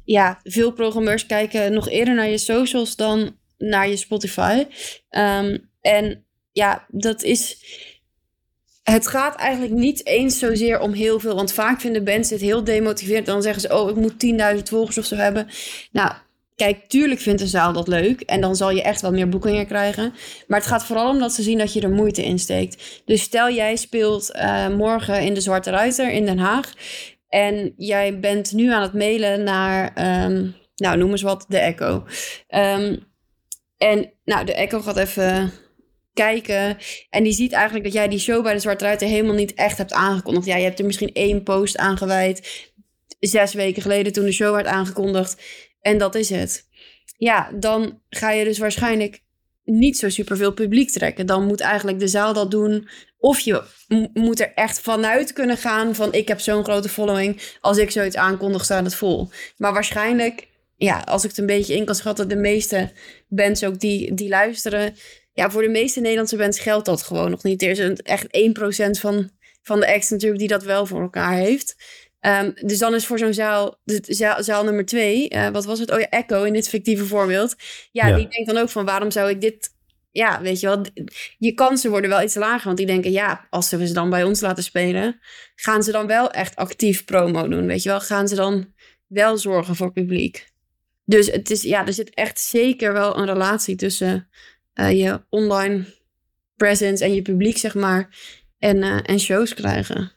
ja, 0.03 0.39
veel 0.43 0.71
programmeurs 0.71 1.25
kijken 1.25 1.73
nog 1.73 1.89
eerder 1.89 2.15
naar 2.15 2.29
je 2.29 2.37
socials 2.37 2.95
dan 2.95 3.37
naar 3.57 3.89
je 3.89 3.97
Spotify. 3.97 4.65
Um, 5.09 5.69
en 5.81 6.25
ja, 6.51 6.85
dat 6.87 7.23
is. 7.23 7.57
Het 8.83 9.07
gaat 9.07 9.35
eigenlijk 9.35 9.73
niet 9.73 10.05
eens 10.05 10.39
zozeer 10.39 10.79
om 10.79 10.91
heel 10.93 11.19
veel. 11.19 11.35
Want 11.35 11.53
vaak 11.53 11.81
vinden 11.81 12.03
bands 12.03 12.29
het 12.29 12.41
heel 12.41 12.63
demotiverend. 12.63 13.25
Dan 13.25 13.41
zeggen 13.41 13.61
ze: 13.61 13.73
Oh, 13.73 13.89
ik 13.89 13.95
moet 13.95 14.55
10.000 14.57 14.63
volgers 14.63 14.97
of 14.97 15.05
zo 15.05 15.15
hebben. 15.15 15.47
Nou, 15.91 16.11
kijk, 16.59 16.87
tuurlijk 16.87 17.19
vindt 17.19 17.41
een 17.41 17.47
zaal 17.47 17.73
dat 17.73 17.87
leuk. 17.87 18.21
En 18.21 18.41
dan 18.41 18.55
zal 18.55 18.71
je 18.71 18.81
echt 18.81 19.01
wel 19.01 19.11
meer 19.11 19.29
boekingen 19.29 19.67
krijgen. 19.67 20.13
Maar 20.47 20.59
het 20.59 20.67
gaat 20.67 20.85
vooral 20.85 21.09
om 21.09 21.19
dat 21.19 21.33
ze 21.33 21.41
zien 21.41 21.57
dat 21.57 21.73
je 21.73 21.81
er 21.81 21.89
moeite 21.89 22.23
in 22.23 22.39
steekt. 22.39 23.01
Dus 23.05 23.21
stel 23.21 23.51
jij 23.51 23.75
speelt 23.75 24.35
uh, 24.35 24.67
morgen 24.67 25.21
in 25.21 25.33
de 25.33 25.41
Zwarte 25.41 25.69
Ruiter 25.69 26.11
in 26.11 26.25
Den 26.25 26.37
Haag. 26.37 26.73
En 27.29 27.73
jij 27.77 28.19
bent 28.19 28.51
nu 28.51 28.71
aan 28.71 28.81
het 28.81 28.93
mailen 28.93 29.43
naar, 29.43 29.85
um, 30.25 30.55
nou 30.75 30.97
noem 30.97 31.11
eens 31.11 31.21
wat, 31.21 31.45
de 31.47 31.57
Echo. 31.57 32.05
Um, 32.47 33.07
en 33.77 34.13
nou, 34.25 34.45
de 34.45 34.53
Echo 34.53 34.79
gaat 34.81 34.97
even 34.97 35.51
kijken. 36.13 36.77
En 37.09 37.23
die 37.23 37.33
ziet 37.33 37.51
eigenlijk 37.51 37.83
dat 37.83 37.93
jij 37.93 38.07
die 38.07 38.19
show 38.19 38.43
bij 38.43 38.53
de 38.53 38.59
Zwarte 38.59 38.85
Ruiter 38.85 39.07
helemaal 39.07 39.35
niet 39.35 39.53
echt 39.53 39.77
hebt 39.77 39.93
aangekondigd. 39.93 40.45
Ja, 40.45 40.55
je 40.55 40.63
hebt 40.63 40.79
er 40.79 40.85
misschien 40.85 41.13
één 41.13 41.43
post 41.43 41.77
aangeweid. 41.77 42.67
Zes 43.19 43.53
weken 43.53 43.81
geleden 43.81 44.13
toen 44.13 44.25
de 44.25 44.31
show 44.31 44.53
werd 44.53 44.67
aangekondigd. 44.67 45.41
En 45.81 45.97
dat 45.97 46.15
is 46.15 46.29
het. 46.29 46.67
Ja, 47.17 47.51
dan 47.53 48.01
ga 48.09 48.31
je 48.31 48.43
dus 48.43 48.57
waarschijnlijk 48.57 49.21
niet 49.63 49.97
zo 49.97 50.09
superveel 50.09 50.53
publiek 50.53 50.89
trekken. 50.89 51.25
Dan 51.25 51.45
moet 51.45 51.59
eigenlijk 51.59 51.99
de 51.99 52.07
zaal 52.07 52.33
dat 52.33 52.51
doen. 52.51 52.89
Of 53.17 53.39
je 53.39 53.63
moet 54.13 54.39
er 54.39 54.51
echt 54.55 54.79
vanuit 54.79 55.33
kunnen 55.33 55.57
gaan 55.57 55.95
van 55.95 56.13
ik 56.13 56.27
heb 56.27 56.39
zo'n 56.39 56.63
grote 56.63 56.89
following. 56.89 57.41
Als 57.61 57.77
ik 57.77 57.91
zoiets 57.91 58.15
aankondig, 58.15 58.63
staat 58.63 58.83
het 58.83 58.95
vol. 58.95 59.29
Maar 59.57 59.73
waarschijnlijk, 59.73 60.47
ja, 60.75 60.99
als 60.99 61.23
ik 61.23 61.29
het 61.29 61.39
een 61.39 61.45
beetje 61.45 61.75
in 61.75 61.85
kan 61.85 61.95
schatten, 61.95 62.27
de 62.27 62.35
meeste 62.35 62.91
bands 63.27 63.63
ook 63.63 63.79
die, 63.79 64.13
die 64.13 64.29
luisteren. 64.29 64.95
Ja, 65.33 65.51
voor 65.51 65.61
de 65.61 65.69
meeste 65.69 65.99
Nederlandse 65.99 66.37
bands 66.37 66.59
geldt 66.59 66.85
dat 66.85 67.01
gewoon 67.01 67.29
nog 67.29 67.43
niet. 67.43 67.61
Er 67.61 67.69
is 67.69 67.79
echt 68.01 68.25
1% 68.97 68.99
van, 68.99 69.29
van 69.61 69.79
de 69.79 69.93
acts 69.93 70.09
natuurlijk 70.09 70.39
die 70.39 70.49
dat 70.49 70.63
wel 70.63 70.85
voor 70.85 71.01
elkaar 71.01 71.33
heeft. 71.33 71.75
Um, 72.21 72.53
dus 72.61 72.77
dan 72.77 72.95
is 72.95 73.05
voor 73.05 73.17
zo'n 73.17 73.33
zaal, 73.33 73.79
zaal, 74.01 74.43
zaal 74.43 74.63
nummer 74.63 74.85
twee, 74.85 75.29
uh, 75.33 75.49
wat 75.49 75.65
was 75.65 75.79
het? 75.79 75.91
Oh 75.91 75.99
ja, 75.99 76.09
Echo 76.09 76.43
in 76.43 76.53
dit 76.53 76.69
fictieve 76.69 77.05
voorbeeld. 77.05 77.55
Ja, 77.91 78.07
ja, 78.07 78.15
die 78.15 78.27
denkt 78.27 78.47
dan 78.47 78.57
ook 78.57 78.69
van 78.69 78.85
waarom 78.85 79.11
zou 79.11 79.29
ik 79.29 79.41
dit 79.41 79.77
ja, 80.11 80.41
weet 80.41 80.59
je 80.59 80.67
wel, 80.67 80.85
je 81.37 81.53
kansen 81.53 81.89
worden 81.89 82.09
wel 82.09 82.21
iets 82.21 82.35
lager. 82.35 82.65
Want 82.65 82.77
die 82.77 82.85
denken, 82.85 83.11
ja, 83.11 83.47
als 83.49 83.69
we 83.69 83.87
ze 83.87 83.93
dan 83.93 84.09
bij 84.09 84.23
ons 84.23 84.41
laten 84.41 84.63
spelen, 84.63 85.19
gaan 85.55 85.83
ze 85.83 85.91
dan 85.91 86.07
wel 86.07 86.31
echt 86.31 86.55
actief 86.55 87.05
promo 87.05 87.47
doen. 87.47 87.65
Weet 87.65 87.83
je 87.83 87.89
wel, 87.89 88.01
gaan 88.01 88.27
ze 88.27 88.35
dan 88.35 88.73
wel 89.07 89.37
zorgen 89.37 89.75
voor 89.75 89.91
publiek. 89.91 90.47
Dus 91.05 91.27
het 91.31 91.49
is, 91.49 91.61
ja, 91.61 91.87
er 91.87 91.93
zit 91.93 92.13
echt 92.13 92.39
zeker 92.39 92.93
wel 92.93 93.17
een 93.17 93.25
relatie 93.25 93.75
tussen 93.75 94.29
uh, 94.75 94.91
je 94.91 95.21
online 95.29 95.85
presence 96.55 97.03
en 97.03 97.13
je 97.13 97.21
publiek, 97.21 97.57
zeg 97.57 97.75
maar, 97.75 98.17
en, 98.59 98.77
uh, 98.77 98.99
en 99.03 99.19
shows 99.19 99.53
krijgen. 99.53 100.11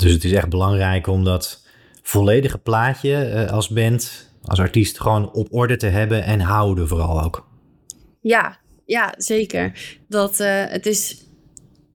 Dus 0.00 0.12
het 0.12 0.24
is 0.24 0.32
echt 0.32 0.48
belangrijk 0.48 1.06
om 1.06 1.24
dat 1.24 1.66
volledige 2.02 2.58
plaatje 2.58 3.32
uh, 3.34 3.52
als 3.52 3.68
band, 3.68 4.32
als 4.44 4.58
artiest, 4.58 5.00
gewoon 5.00 5.32
op 5.32 5.48
orde 5.50 5.76
te 5.76 5.86
hebben 5.86 6.24
en 6.24 6.40
houden 6.40 6.88
vooral 6.88 7.22
ook. 7.22 7.48
Ja, 8.20 8.58
ja, 8.84 9.14
zeker. 9.16 9.72
Dat 10.08 10.40
uh, 10.40 10.64
het 10.66 10.86
is. 10.86 11.28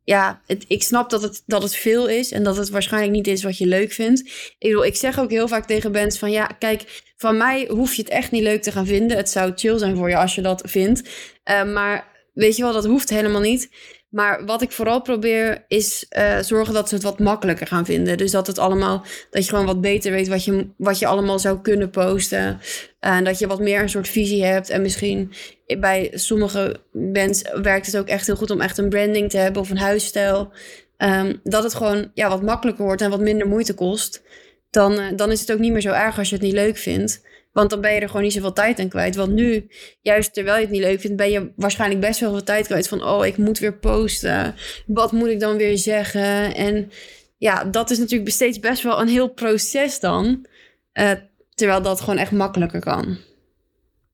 Ja, 0.04 0.42
het, 0.46 0.66
ik 0.68 0.84
snap 0.84 1.10
dat 1.10 1.22
het, 1.22 1.44
dat 1.46 1.64
het 1.64 1.76
veel 1.76 2.08
is 2.08 2.32
en 2.32 2.44
dat 2.44 2.58
het 2.58 2.70
waarschijnlijk 2.70 3.14
niet 3.14 3.28
is 3.28 3.44
wat 3.44 3.58
je 3.58 3.66
leuk 3.66 3.92
vindt. 3.92 4.20
Ik 4.20 4.56
bedoel, 4.60 4.86
ik 4.86 4.96
zeg 4.96 5.20
ook 5.20 5.30
heel 5.30 5.48
vaak 5.48 5.66
tegen 5.66 5.92
bands 5.92 6.18
van 6.18 6.32
ja, 6.32 6.46
kijk, 6.46 7.04
van 7.18 7.38
mij 7.38 7.68
hoef 7.70 7.94
je 7.94 8.02
het 8.02 8.12
echt 8.12 8.32
niet 8.32 8.44
leuk 8.44 8.62
te 8.62 8.72
gaan 8.72 8.86
vinden. 8.86 9.18
Het 9.18 9.30
zou 9.30 9.52
chill 9.56 9.78
zijn 9.78 9.96
voor 9.96 10.10
je 10.10 10.18
als 10.18 10.36
je 10.36 10.42
dat 10.42 10.62
vindt. 10.66 11.10
Uh, 11.46 11.74
maar 11.74 12.08
weet 12.34 12.56
je 12.56 12.64
wel, 12.64 12.74
dat 12.74 12.86
hoeft 12.86 13.10
helemaal 13.10 13.42
niet. 13.42 13.70
Maar 14.16 14.46
wat 14.46 14.62
ik 14.62 14.72
vooral 14.72 15.02
probeer 15.02 15.66
is 15.68 16.06
uh, 16.18 16.40
zorgen 16.40 16.74
dat 16.74 16.90
ze 16.90 16.96
het 16.96 17.04
wat 17.04 17.20
makkelijker 17.20 17.68
gaan 17.68 17.86
vinden. 17.86 18.18
Dus 18.18 18.32
dat 18.32 18.48
het 18.48 18.58
allemaal, 18.58 19.06
dat 19.30 19.44
je 19.44 19.50
gewoon 19.50 19.66
wat 19.66 19.82
beter 19.82 20.12
weet 20.12 20.28
wat 20.28 20.46
je, 20.46 20.68
wat 20.78 21.00
je 21.00 21.08
allemaal 21.08 21.40
zou 21.40 21.62
kunnen 21.62 21.90
posten. 21.90 22.60
En 23.00 23.24
dat 23.24 23.40
je 23.40 23.48
wat 23.48 23.60
meer 23.60 23.82
een 23.82 23.90
soort 23.90 24.08
visie 24.08 24.46
hebt. 24.46 24.70
En 24.70 24.82
misschien 24.82 25.34
bij 25.80 26.12
sommige 26.14 26.80
bands 26.92 27.42
werkt 27.62 27.86
het 27.86 27.98
ook 27.98 28.08
echt 28.08 28.26
heel 28.26 28.36
goed 28.36 28.52
om 28.52 28.62
echt 28.62 28.78
een 28.78 28.90
branding 28.90 29.30
te 29.30 29.38
hebben 29.38 29.62
of 29.62 29.70
een 29.70 29.78
huisstijl. 29.78 30.52
Um, 30.98 31.40
dat 31.44 31.64
het 31.64 31.74
gewoon 31.74 32.12
ja, 32.14 32.30
wat 32.30 32.42
makkelijker 32.42 32.86
wordt 32.86 33.02
en 33.02 33.10
wat 33.10 33.20
minder 33.20 33.48
moeite 33.48 33.74
kost. 33.74 34.24
Dan, 34.70 34.92
uh, 34.92 35.06
dan 35.16 35.32
is 35.32 35.40
het 35.40 35.52
ook 35.52 35.60
niet 35.60 35.72
meer 35.72 35.82
zo 35.82 35.92
erg 35.92 36.18
als 36.18 36.30
je 36.30 36.36
het 36.36 36.44
niet 36.44 36.54
leuk 36.54 36.78
vindt. 36.78 37.22
Want 37.56 37.70
dan 37.70 37.82
ben 37.82 37.94
je 37.94 38.00
er 38.00 38.08
gewoon 38.08 38.22
niet 38.22 38.34
zoveel 38.34 38.54
tijd 38.54 38.80
aan 38.80 38.88
kwijt. 38.88 39.16
Want 39.16 39.32
nu, 39.32 39.68
juist 40.02 40.34
terwijl 40.34 40.56
je 40.56 40.62
het 40.62 40.72
niet 40.72 40.82
leuk 40.82 41.00
vindt, 41.00 41.18
ben 41.18 41.32
je 41.32 41.52
waarschijnlijk 41.56 42.02
best 42.02 42.20
wel 42.20 42.32
veel 42.32 42.44
tijd 42.44 42.66
kwijt. 42.66 42.88
Van, 42.88 43.04
oh, 43.04 43.26
ik 43.26 43.38
moet 43.38 43.60
weer 43.60 43.78
posten. 43.78 44.56
Wat 44.86 45.12
moet 45.12 45.28
ik 45.28 45.40
dan 45.40 45.58
weer 45.58 45.78
zeggen? 45.78 46.56
En 46.56 46.92
ja, 47.38 47.64
dat 47.64 47.90
is 47.90 47.98
natuurlijk 47.98 48.32
steeds 48.32 48.60
best 48.60 48.84
wel 48.84 49.02
een 49.02 49.08
heel 49.08 49.28
proces 49.28 50.00
dan. 50.00 50.46
Uh, 50.94 51.12
terwijl 51.54 51.82
dat 51.82 52.02
gewoon 52.02 52.20
echt 52.20 52.32
makkelijker 52.32 52.80
kan. 52.80 53.18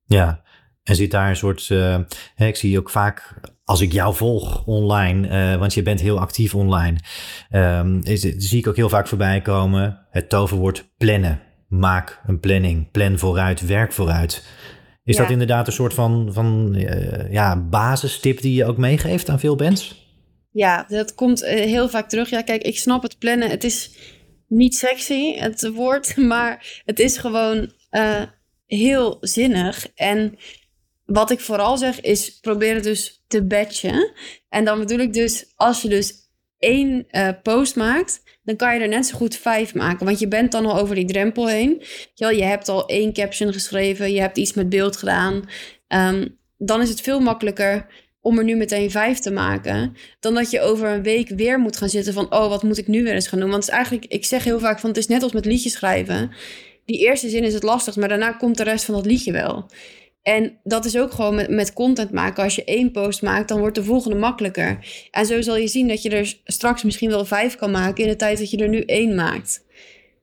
Ja, 0.04 0.42
en 0.82 0.96
zit 0.96 1.10
daar 1.10 1.28
een 1.28 1.36
soort. 1.36 1.68
Uh, 1.68 1.98
ik 2.36 2.56
zie 2.56 2.78
ook 2.78 2.90
vaak 2.90 3.34
als 3.64 3.80
ik 3.80 3.92
jou 3.92 4.14
volg 4.14 4.66
online, 4.66 5.28
uh, 5.28 5.58
want 5.58 5.74
je 5.74 5.82
bent 5.82 6.00
heel 6.00 6.18
actief 6.18 6.54
online, 6.54 6.98
um, 7.50 8.00
is, 8.02 8.20
zie 8.20 8.58
ik 8.58 8.66
ook 8.66 8.76
heel 8.76 8.88
vaak 8.88 9.08
voorbij 9.08 9.40
komen 9.40 10.06
het 10.10 10.28
toverwoord 10.28 10.92
plannen 10.96 11.40
maak 11.72 12.20
een 12.26 12.40
planning, 12.40 12.90
plan 12.90 13.18
vooruit, 13.18 13.66
werk 13.66 13.92
vooruit. 13.92 14.44
Is 15.04 15.16
dat 15.16 15.30
inderdaad 15.30 15.66
een 15.66 15.72
soort 15.72 15.94
van, 15.94 16.32
van 16.32 16.74
uh, 16.74 17.32
ja, 17.32 17.56
basistip 17.56 18.40
die 18.40 18.54
je 18.54 18.64
ook 18.64 18.76
meegeeft 18.76 19.28
aan 19.28 19.40
veel 19.40 19.56
bands? 19.56 20.10
Ja, 20.50 20.84
dat 20.88 21.14
komt 21.14 21.42
eh, 21.42 21.64
heel 21.64 21.88
vaak 21.88 22.08
terug. 22.08 22.30
Ja, 22.30 22.42
kijk, 22.42 22.62
ik 22.62 22.78
snap 22.78 23.02
het 23.02 23.18
plannen. 23.18 23.50
Het 23.50 23.64
is 23.64 23.96
niet 24.48 24.74
sexy, 24.74 25.34
het 25.34 25.70
woord, 25.74 26.16
maar 26.32 26.82
het 26.84 26.98
is 26.98 27.16
gewoon 27.16 27.72
uh, 27.90 28.22
heel 28.66 29.16
zinnig. 29.20 29.86
En 29.94 30.38
wat 31.04 31.30
ik 31.30 31.40
vooral 31.40 31.76
zeg 31.76 32.00
is 32.00 32.38
probeer 32.40 32.74
het 32.74 32.84
dus 32.84 33.24
te 33.26 33.44
batchen. 33.44 34.12
En 34.48 34.64
dan 34.64 34.78
bedoel 34.78 34.98
ik 34.98 35.12
dus, 35.12 35.52
als 35.56 35.82
je 35.82 35.88
dus 35.88 36.14
één 36.62 37.06
uh, 37.10 37.28
post 37.42 37.76
maakt, 37.76 38.22
dan 38.44 38.56
kan 38.56 38.74
je 38.74 38.80
er 38.80 38.88
net 38.88 39.06
zo 39.06 39.16
goed 39.16 39.36
vijf 39.36 39.74
maken. 39.74 40.06
Want 40.06 40.18
je 40.18 40.28
bent 40.28 40.52
dan 40.52 40.66
al 40.66 40.78
over 40.78 40.94
die 40.94 41.04
drempel 41.04 41.48
heen. 41.48 41.82
Je 42.14 42.44
hebt 42.44 42.68
al 42.68 42.86
één 42.86 43.12
caption 43.12 43.52
geschreven, 43.52 44.12
je 44.12 44.20
hebt 44.20 44.38
iets 44.38 44.52
met 44.52 44.68
beeld 44.68 44.96
gedaan. 44.96 45.48
Um, 45.88 46.38
dan 46.58 46.80
is 46.80 46.88
het 46.88 47.00
veel 47.00 47.20
makkelijker 47.20 47.86
om 48.20 48.38
er 48.38 48.44
nu 48.44 48.56
meteen 48.56 48.90
vijf 48.90 49.18
te 49.18 49.30
maken. 49.30 49.96
Dan 50.20 50.34
dat 50.34 50.50
je 50.50 50.60
over 50.60 50.88
een 50.88 51.02
week 51.02 51.28
weer 51.28 51.58
moet 51.58 51.76
gaan 51.76 51.88
zitten 51.88 52.12
van... 52.12 52.32
oh, 52.32 52.48
wat 52.48 52.62
moet 52.62 52.78
ik 52.78 52.86
nu 52.86 53.02
weer 53.02 53.14
eens 53.14 53.28
gaan 53.28 53.40
doen? 53.40 53.50
Want 53.50 53.62
het 53.62 53.72
is 53.72 53.78
eigenlijk, 53.78 54.12
ik 54.12 54.24
zeg 54.24 54.44
heel 54.44 54.60
vaak 54.60 54.80
van... 54.80 54.88
het 54.88 54.98
is 54.98 55.06
net 55.06 55.22
als 55.22 55.32
met 55.32 55.44
liedjes 55.44 55.72
schrijven. 55.72 56.30
Die 56.84 56.98
eerste 56.98 57.28
zin 57.28 57.44
is 57.44 57.54
het 57.54 57.62
lastigst, 57.62 57.98
maar 57.98 58.08
daarna 58.08 58.32
komt 58.32 58.56
de 58.56 58.62
rest 58.62 58.84
van 58.84 58.94
dat 58.94 59.06
liedje 59.06 59.32
wel. 59.32 59.66
En 60.22 60.58
dat 60.62 60.84
is 60.84 60.98
ook 60.98 61.12
gewoon 61.12 61.34
met, 61.34 61.50
met 61.50 61.72
content 61.72 62.10
maken. 62.10 62.42
Als 62.42 62.54
je 62.54 62.64
één 62.64 62.90
post 62.90 63.22
maakt, 63.22 63.48
dan 63.48 63.58
wordt 63.58 63.74
de 63.74 63.84
volgende 63.84 64.16
makkelijker. 64.16 64.78
En 65.10 65.26
zo 65.26 65.42
zal 65.42 65.56
je 65.56 65.68
zien 65.68 65.88
dat 65.88 66.02
je 66.02 66.10
er 66.10 66.36
straks 66.44 66.82
misschien 66.82 67.10
wel 67.10 67.24
vijf 67.24 67.56
kan 67.56 67.70
maken 67.70 68.04
in 68.04 68.10
de 68.10 68.16
tijd 68.16 68.38
dat 68.38 68.50
je 68.50 68.56
er 68.56 68.68
nu 68.68 68.80
één 68.80 69.14
maakt. 69.14 69.64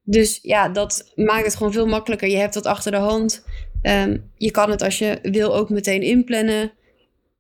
Dus 0.04 0.40
ja, 0.42 0.70
dat 0.70 1.12
maakt 1.16 1.46
het 1.46 1.56
gewoon 1.56 1.74
veel 1.74 1.88
makkelijker. 1.88 2.30
Je 2.30 2.38
hebt 2.38 2.54
dat 2.54 2.66
achter 2.66 2.92
de 2.92 2.98
hand. 2.98 3.46
Um, 3.82 4.32
je 4.38 4.52
kan 4.52 4.70
het 4.70 4.82
als 4.82 5.00
je 5.00 5.20
wil 5.22 5.56
ook 5.56 5.70
meteen 5.70 6.02
inplannen. 6.02 6.72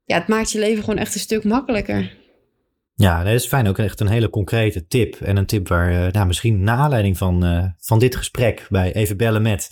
Ja, 0.05 0.17
het 0.17 0.27
maakt 0.27 0.51
je 0.51 0.59
leven 0.59 0.83
gewoon 0.83 0.99
echt 0.99 1.13
een 1.13 1.19
stuk 1.19 1.43
makkelijker. 1.43 2.17
Ja, 2.95 3.23
dat 3.23 3.33
is 3.33 3.45
fijn. 3.47 3.67
Ook 3.67 3.77
echt 3.77 3.99
een 3.99 4.07
hele 4.07 4.29
concrete 4.29 4.87
tip. 4.87 5.15
En 5.15 5.37
een 5.37 5.45
tip 5.45 5.67
waar 5.67 5.91
uh, 5.91 6.11
nou, 6.11 6.27
misschien 6.27 6.63
na 6.63 6.75
aanleiding 6.75 7.17
van, 7.17 7.45
uh, 7.45 7.65
van 7.77 7.99
dit 7.99 8.15
gesprek 8.15 8.67
bij 8.69 8.93
Even 8.93 9.17
Bellen 9.17 9.41
Met 9.41 9.69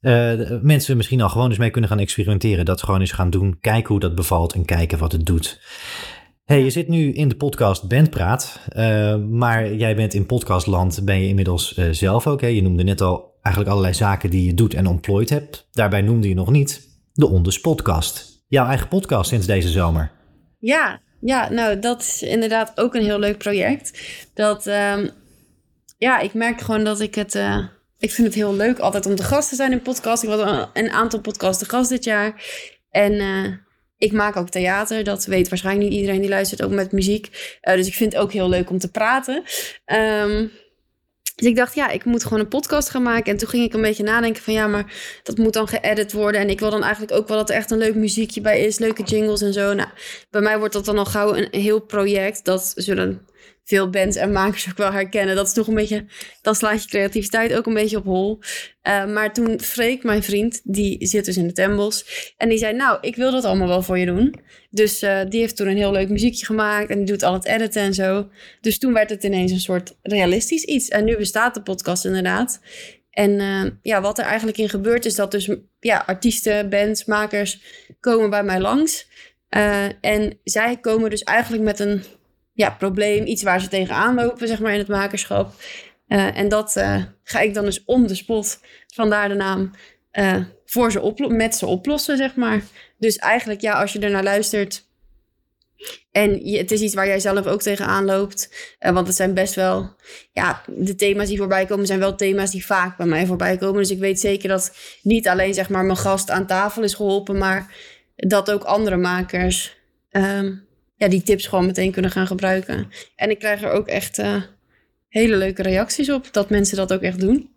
uh, 0.00 0.60
mensen 0.62 0.96
misschien 0.96 1.20
al 1.20 1.28
gewoon 1.28 1.48
eens 1.48 1.58
mee 1.58 1.70
kunnen 1.70 1.90
gaan 1.90 1.98
experimenteren. 1.98 2.64
Dat 2.64 2.82
gewoon 2.82 3.00
eens 3.00 3.12
gaan 3.12 3.30
doen. 3.30 3.58
Kijken 3.60 3.88
hoe 3.88 4.00
dat 4.00 4.14
bevalt 4.14 4.52
en 4.52 4.64
kijken 4.64 4.98
wat 4.98 5.12
het 5.12 5.26
doet. 5.26 5.60
Hey, 6.44 6.62
je 6.64 6.70
zit 6.70 6.88
nu 6.88 7.12
in 7.12 7.28
de 7.28 7.36
podcast 7.36 7.88
Bandpraat. 7.88 8.60
Uh, 8.76 9.16
maar 9.16 9.74
jij 9.74 9.96
bent 9.96 10.14
in 10.14 10.26
podcastland, 10.26 11.04
ben 11.04 11.20
je 11.20 11.28
inmiddels 11.28 11.76
uh, 11.78 11.86
zelf 11.90 12.26
ook. 12.26 12.40
Hè? 12.40 12.46
Je 12.46 12.62
noemde 12.62 12.82
net 12.82 13.00
al 13.00 13.34
eigenlijk 13.42 13.74
allerlei 13.74 13.94
zaken 13.94 14.30
die 14.30 14.46
je 14.46 14.54
doet 14.54 14.74
en 14.74 14.86
ontplooid 14.86 15.30
hebt. 15.30 15.68
Daarbij 15.72 16.00
noemde 16.00 16.28
je 16.28 16.34
nog 16.34 16.50
niet 16.50 16.88
de 17.12 17.26
Onders 17.26 17.60
podcast. 17.60 18.44
Jouw 18.48 18.66
eigen 18.66 18.88
podcast 18.88 19.28
sinds 19.28 19.46
deze 19.46 19.68
zomer. 19.68 20.10
Ja, 20.58 21.00
ja, 21.20 21.50
nou 21.50 21.78
dat 21.78 22.00
is 22.00 22.22
inderdaad 22.22 22.72
ook 22.74 22.94
een 22.94 23.04
heel 23.04 23.18
leuk 23.18 23.38
project. 23.38 24.00
Dat, 24.34 24.66
um, 24.66 25.10
ja, 25.98 26.18
ik 26.18 26.34
merk 26.34 26.60
gewoon 26.60 26.84
dat 26.84 27.00
ik 27.00 27.14
het 27.14 27.34
ik 27.98 28.10
vind 28.10 28.26
het 28.26 28.36
heel 28.36 28.54
leuk 28.54 28.78
altijd 28.78 29.06
om 29.06 29.14
te 29.14 29.22
gast 29.22 29.48
te 29.48 29.54
zijn 29.54 29.72
in 29.72 29.82
podcast. 29.82 30.22
Ik 30.22 30.28
had 30.28 30.70
een 30.72 30.90
aantal 30.90 31.20
podcasts 31.20 31.68
gast 31.68 31.88
dit 31.88 32.04
jaar. 32.04 32.44
En 32.90 33.12
uh, 33.12 33.52
ik 33.98 34.12
maak 34.12 34.36
ook 34.36 34.48
theater. 34.48 35.04
Dat 35.04 35.24
weet 35.24 35.48
waarschijnlijk 35.48 35.88
niet 35.88 35.98
iedereen 35.98 36.20
die 36.20 36.30
luistert, 36.30 36.62
ook 36.62 36.70
met 36.70 36.92
muziek. 36.92 37.58
Uh, 37.62 37.74
dus 37.74 37.86
ik 37.86 37.94
vind 37.94 38.12
het 38.12 38.22
ook 38.22 38.32
heel 38.32 38.48
leuk 38.48 38.70
om 38.70 38.78
te 38.78 38.90
praten. 38.90 39.42
Um, 39.86 40.50
dus 41.36 41.46
ik 41.46 41.56
dacht, 41.56 41.74
ja, 41.74 41.88
ik 41.88 42.04
moet 42.04 42.22
gewoon 42.22 42.40
een 42.40 42.48
podcast 42.48 42.88
gaan 42.88 43.02
maken. 43.02 43.32
En 43.32 43.38
toen 43.38 43.48
ging 43.48 43.64
ik 43.64 43.74
een 43.74 43.80
beetje 43.80 44.02
nadenken 44.02 44.42
van, 44.42 44.52
ja, 44.52 44.66
maar 44.66 44.92
dat 45.22 45.38
moet 45.38 45.52
dan 45.52 45.68
geëdit 45.68 46.12
worden. 46.12 46.40
En 46.40 46.50
ik 46.50 46.60
wil 46.60 46.70
dan 46.70 46.82
eigenlijk 46.82 47.12
ook 47.12 47.28
wel 47.28 47.36
dat 47.36 47.50
er 47.50 47.56
echt 47.56 47.70
een 47.70 47.78
leuk 47.78 47.94
muziekje 47.94 48.40
bij 48.40 48.60
is. 48.60 48.78
Leuke 48.78 49.02
jingles 49.02 49.42
en 49.42 49.52
zo. 49.52 49.74
Nou, 49.74 49.88
bij 50.30 50.40
mij 50.40 50.58
wordt 50.58 50.74
dat 50.74 50.84
dan 50.84 50.98
al 50.98 51.04
gauw 51.04 51.34
een 51.34 51.48
heel 51.50 51.80
project. 51.80 52.44
Dat 52.44 52.72
zullen 52.76 53.26
veel 53.66 53.90
bands 53.90 54.16
en 54.16 54.32
makers 54.32 54.68
ook 54.68 54.76
wel 54.76 54.92
herkennen. 54.92 55.36
Dat 55.36 55.46
is 55.46 55.52
toch 55.52 55.66
een 55.66 55.74
beetje, 55.74 56.04
dan 56.42 56.54
slaat 56.54 56.82
je 56.82 56.88
creativiteit 56.88 57.54
ook 57.54 57.66
een 57.66 57.74
beetje 57.74 57.96
op 57.96 58.04
hol. 58.04 58.38
Uh, 58.82 59.06
maar 59.06 59.32
toen 59.32 59.60
Freek, 59.60 60.02
mijn 60.02 60.22
vriend, 60.22 60.60
die 60.64 61.06
zit 61.06 61.24
dus 61.24 61.36
in 61.36 61.46
de 61.46 61.52
Tembos. 61.52 62.32
En 62.36 62.48
die 62.48 62.58
zei, 62.58 62.74
nou, 62.74 62.98
ik 63.00 63.16
wil 63.16 63.30
dat 63.30 63.44
allemaal 63.44 63.68
wel 63.68 63.82
voor 63.82 63.98
je 63.98 64.06
doen. 64.06 64.34
Dus 64.70 65.02
uh, 65.02 65.20
die 65.28 65.40
heeft 65.40 65.56
toen 65.56 65.66
een 65.66 65.76
heel 65.76 65.92
leuk 65.92 66.08
muziekje 66.08 66.46
gemaakt. 66.46 66.90
En 66.90 66.96
die 66.96 67.06
doet 67.06 67.22
al 67.22 67.32
het 67.32 67.44
editen 67.44 67.82
en 67.82 67.94
zo. 67.94 68.28
Dus 68.60 68.78
toen 68.78 68.92
werd 68.92 69.10
het 69.10 69.24
ineens 69.24 69.52
een 69.52 69.60
soort 69.60 69.96
realistisch 70.02 70.64
iets. 70.64 70.88
En 70.88 71.04
nu 71.04 71.16
bestaat 71.16 71.54
de 71.54 71.62
podcast 71.62 72.04
inderdaad. 72.04 72.60
En 73.10 73.30
uh, 73.30 73.64
ja, 73.82 74.00
wat 74.00 74.18
er 74.18 74.24
eigenlijk 74.24 74.58
in 74.58 74.68
gebeurt 74.68 75.04
is 75.04 75.14
dat 75.14 75.30
dus 75.30 75.50
ja, 75.80 76.02
artiesten, 76.06 76.68
bands, 76.68 77.04
makers 77.04 77.60
komen 78.00 78.30
bij 78.30 78.44
mij 78.44 78.60
langs. 78.60 79.08
en 80.00 80.38
zij 80.44 80.76
komen 80.80 81.10
dus 81.10 81.22
eigenlijk 81.22 81.62
met 81.62 81.80
een 81.80 82.02
ja, 82.56 82.70
probleem, 82.70 83.26
iets 83.26 83.42
waar 83.42 83.60
ze 83.60 83.68
tegenaan 83.68 84.14
lopen, 84.14 84.48
zeg 84.48 84.60
maar, 84.60 84.72
in 84.72 84.78
het 84.78 84.88
makerschap. 84.88 85.52
Uh, 86.08 86.38
en 86.38 86.48
dat 86.48 86.76
uh, 86.76 87.02
ga 87.22 87.40
ik 87.40 87.54
dan 87.54 87.64
dus 87.64 87.84
om 87.84 88.06
de 88.06 88.14
spot, 88.14 88.60
vandaar 88.94 89.28
de 89.28 89.34
naam, 89.34 89.70
uh, 90.12 90.36
voor 90.64 90.90
ze 90.90 91.28
met 91.28 91.56
ze 91.56 91.66
oplossen, 91.66 92.16
zeg 92.16 92.34
maar. 92.34 92.62
Dus 92.98 93.16
eigenlijk, 93.16 93.60
ja, 93.60 93.80
als 93.80 93.92
je 93.92 93.98
er 93.98 94.10
naar 94.10 94.22
luistert 94.22 94.84
en 96.12 96.46
je, 96.46 96.58
het 96.58 96.70
is 96.70 96.80
iets 96.80 96.94
waar 96.94 97.06
jij 97.06 97.20
zelf 97.20 97.46
ook 97.46 97.62
tegenaan 97.62 98.04
loopt, 98.04 98.74
want 98.78 99.06
het 99.06 99.16
zijn 99.16 99.34
best 99.34 99.54
wel, 99.54 99.94
ja, 100.32 100.62
de 100.66 100.94
thema's 100.94 101.28
die 101.28 101.38
voorbij 101.38 101.66
komen 101.66 101.86
zijn 101.86 101.98
wel 101.98 102.14
thema's 102.14 102.50
die 102.50 102.66
vaak 102.66 102.96
bij 102.96 103.06
mij 103.06 103.26
voorbij 103.26 103.56
komen. 103.56 103.80
Dus 103.80 103.90
ik 103.90 103.98
weet 103.98 104.20
zeker 104.20 104.48
dat 104.48 104.76
niet 105.02 105.28
alleen, 105.28 105.54
zeg 105.54 105.68
maar, 105.68 105.84
mijn 105.84 105.98
gast 105.98 106.30
aan 106.30 106.46
tafel 106.46 106.82
is 106.82 106.94
geholpen, 106.94 107.38
maar 107.38 107.74
dat 108.16 108.50
ook 108.50 108.62
andere 108.62 108.96
makers 108.96 109.76
um, 110.10 110.65
ja, 110.96 111.08
die 111.08 111.22
tips 111.22 111.46
gewoon 111.46 111.66
meteen 111.66 111.92
kunnen 111.92 112.10
gaan 112.10 112.26
gebruiken. 112.26 112.88
En 113.16 113.30
ik 113.30 113.38
krijg 113.38 113.62
er 113.62 113.70
ook 113.70 113.86
echt 113.86 114.18
uh, 114.18 114.42
hele 115.08 115.36
leuke 115.36 115.62
reacties 115.62 116.10
op, 116.10 116.28
dat 116.32 116.50
mensen 116.50 116.76
dat 116.76 116.92
ook 116.92 117.02
echt 117.02 117.20
doen. 117.20 117.54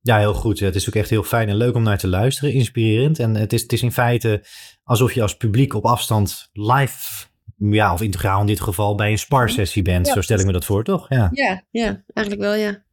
Ja, 0.00 0.18
heel 0.18 0.34
goed. 0.34 0.60
Het 0.60 0.74
is 0.74 0.88
ook 0.88 0.94
echt 0.94 1.10
heel 1.10 1.22
fijn 1.22 1.48
en 1.48 1.56
leuk 1.56 1.74
om 1.74 1.82
naar 1.82 1.98
te 1.98 2.08
luisteren, 2.08 2.52
inspirerend. 2.52 3.18
En 3.18 3.34
het 3.34 3.52
is, 3.52 3.62
het 3.62 3.72
is 3.72 3.82
in 3.82 3.92
feite 3.92 4.44
alsof 4.84 5.12
je 5.12 5.22
als 5.22 5.36
publiek 5.36 5.74
op 5.74 5.84
afstand 5.84 6.48
live, 6.52 7.26
ja, 7.56 7.92
of 7.92 8.00
integraal 8.00 8.40
in 8.40 8.46
dit 8.46 8.60
geval, 8.60 8.94
bij 8.94 9.10
een 9.10 9.18
sparsessie 9.18 9.82
bent. 9.82 10.08
Zo 10.08 10.20
stel 10.20 10.38
ik 10.38 10.46
me 10.46 10.52
dat 10.52 10.64
voor, 10.64 10.84
toch? 10.84 11.08
Ja, 11.08 11.28
ja, 11.32 11.64
ja 11.70 12.04
eigenlijk 12.12 12.48
wel, 12.48 12.54
ja. 12.54 12.84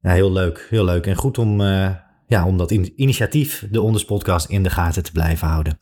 Ja, 0.00 0.12
heel 0.12 0.32
leuk, 0.32 0.66
heel 0.70 0.84
leuk. 0.84 1.06
En 1.06 1.16
goed 1.16 1.38
om, 1.38 1.60
uh, 1.60 1.94
ja, 2.26 2.46
om 2.46 2.56
dat 2.56 2.70
initiatief, 2.70 3.66
de 3.70 3.80
Onders 3.80 4.04
Podcast, 4.04 4.48
in 4.48 4.62
de 4.62 4.70
gaten 4.70 5.02
te 5.02 5.12
blijven 5.12 5.48
houden. 5.48 5.80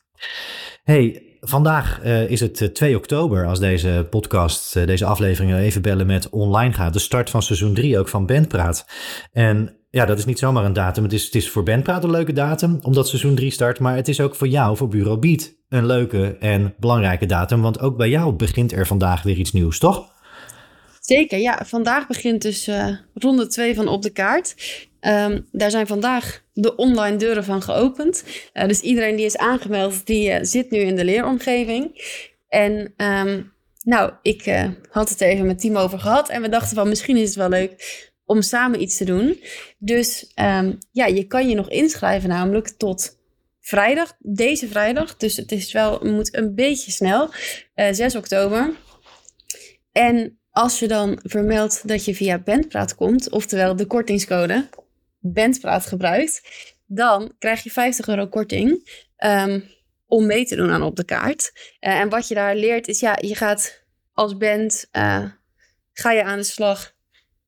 Hey, 0.83 1.24
Vandaag 1.47 2.01
uh, 2.05 2.31
is 2.31 2.41
het 2.41 2.75
2 2.75 2.91
eh, 2.91 2.97
oktober 2.97 3.47
als 3.47 3.59
deze 3.59 4.07
podcast, 4.11 4.77
uh, 4.77 4.87
deze 4.87 5.05
aflevering 5.05 5.55
even 5.55 5.83
bellen 5.83 6.07
met 6.07 6.31
online 6.31 6.73
gaat. 6.73 6.93
De 6.93 6.99
start 6.99 7.31
van 7.31 7.43
seizoen 7.43 7.75
3 7.75 7.99
ook 7.99 8.09
van 8.09 8.27
Bandpraat. 8.27 8.87
En 9.33 9.77
ja, 9.91 10.05
dat 10.05 10.19
is 10.19 10.25
niet 10.25 10.39
zomaar 10.39 10.65
een 10.65 10.73
datum. 10.73 11.03
Het 11.03 11.13
is, 11.13 11.25
het 11.25 11.35
is 11.35 11.51
voor 11.51 11.63
Bandpraat 11.63 12.05
een 12.05 12.11
leuke 12.11 12.33
datum, 12.33 12.79
omdat 12.83 13.09
seizoen 13.09 13.35
3 13.35 13.51
start. 13.51 13.81
Maar 13.81 13.97
het 13.97 14.09
is 14.09 14.21
ook 14.21 14.35
voor 14.35 14.49
jou, 14.49 14.77
voor 14.77 14.89
Bureau 14.89 15.19
Beat, 15.19 15.55
een 15.69 15.87
leuke 15.87 16.37
en 16.41 16.75
belangrijke 16.79 17.27
datum. 17.27 17.63
Want 17.63 17.81
ook 17.81 17.97
bij 17.97 18.09
jou 18.09 18.33
begint 18.33 18.73
er 18.73 18.87
vandaag 18.87 19.23
weer 19.23 19.37
iets 19.37 19.53
nieuws, 19.53 19.79
toch? 19.79 20.14
Zeker, 21.07 21.39
ja. 21.39 21.65
Vandaag 21.65 22.07
begint 22.07 22.43
dus 22.43 22.71
ronde 23.15 23.47
2 23.47 23.75
van 23.75 23.89
Op 23.89 24.03
de 24.03 24.11
Kaart. 24.11 24.55
Um, 25.01 25.49
daar 25.53 25.71
zijn 25.71 25.87
vandaag 25.87 26.45
de 26.53 26.77
online 26.77 27.17
deuren 27.17 27.45
van 27.45 27.63
geopend. 27.63 28.25
Uh, 28.55 28.67
dus 28.67 28.81
iedereen 28.81 29.17
die 29.17 29.25
is 29.25 29.37
aangemeld, 29.37 30.07
die 30.07 30.31
uh, 30.31 30.39
zit 30.43 30.71
nu 30.71 30.79
in 30.79 30.97
de 30.97 31.05
leeromgeving. 31.05 32.03
En 32.49 32.95
um, 32.97 33.53
nou, 33.83 34.13
ik 34.23 34.71
had 34.91 35.09
het 35.09 35.21
even 35.21 35.47
met 35.47 35.59
Timo 35.59 35.81
over 35.81 35.99
gehad. 35.99 36.29
En 36.29 36.43
we 36.43 36.49
dachten 36.49 36.77
van 36.77 36.89
misschien 36.89 37.17
is 37.17 37.29
het 37.29 37.37
wel 37.37 37.49
leuk 37.49 38.03
om 38.25 38.43
samen 38.43 38.83
iets 38.83 38.97
te 38.97 39.05
doen. 39.05 39.41
Dus 39.79 40.33
um, 40.41 40.79
ja, 40.93 41.07
je 41.07 41.27
kan 41.27 41.49
je 41.49 41.55
nog 41.55 41.71
inschrijven 41.71 42.29
namelijk 42.29 42.69
tot 42.69 43.19
vrijdag, 43.61 44.17
deze 44.19 44.69
vrijdag. 44.69 45.17
Dus 45.17 45.37
het 45.37 45.53
is 45.53 45.73
wel, 45.73 45.99
moet 46.03 46.37
een 46.37 46.55
beetje 46.55 46.91
snel, 46.91 47.31
6 47.75 48.17
oktober. 48.17 48.73
En 49.93 50.39
als 50.55 50.79
je 50.79 50.89
dan 50.89 51.19
vermeldt 51.23 51.89
dat 51.89 52.05
je 52.05 52.15
via 52.15 52.39
Bandpraat 52.39 52.95
komt, 52.95 53.31
oftewel 53.31 53.77
de 53.77 53.87
kortingscode 53.87 54.69
Bandpraat 55.19 55.87
gebruikt, 55.87 56.43
dan 56.87 57.33
krijg 57.39 57.63
je 57.63 57.71
50 57.71 58.09
euro 58.09 58.27
korting 58.27 58.91
um, 59.25 59.65
om 60.07 60.27
mee 60.27 60.45
te 60.45 60.57
doen 60.57 60.71
aan 60.71 60.83
op 60.83 60.97
de 60.97 61.05
kaart. 61.05 61.53
Uh, 61.81 62.01
en 62.01 62.09
wat 62.09 62.29
je 62.29 62.35
daar 62.35 62.57
leert 62.57 62.89
is, 62.89 63.01
ja, 63.01 63.19
je 63.21 63.35
gaat 63.35 63.85
als 64.13 64.37
band, 64.37 64.87
uh, 64.93 65.25
ga 65.93 66.13
je 66.13 66.25
aan 66.25 66.39
de 66.39 66.45
slag 66.45 66.93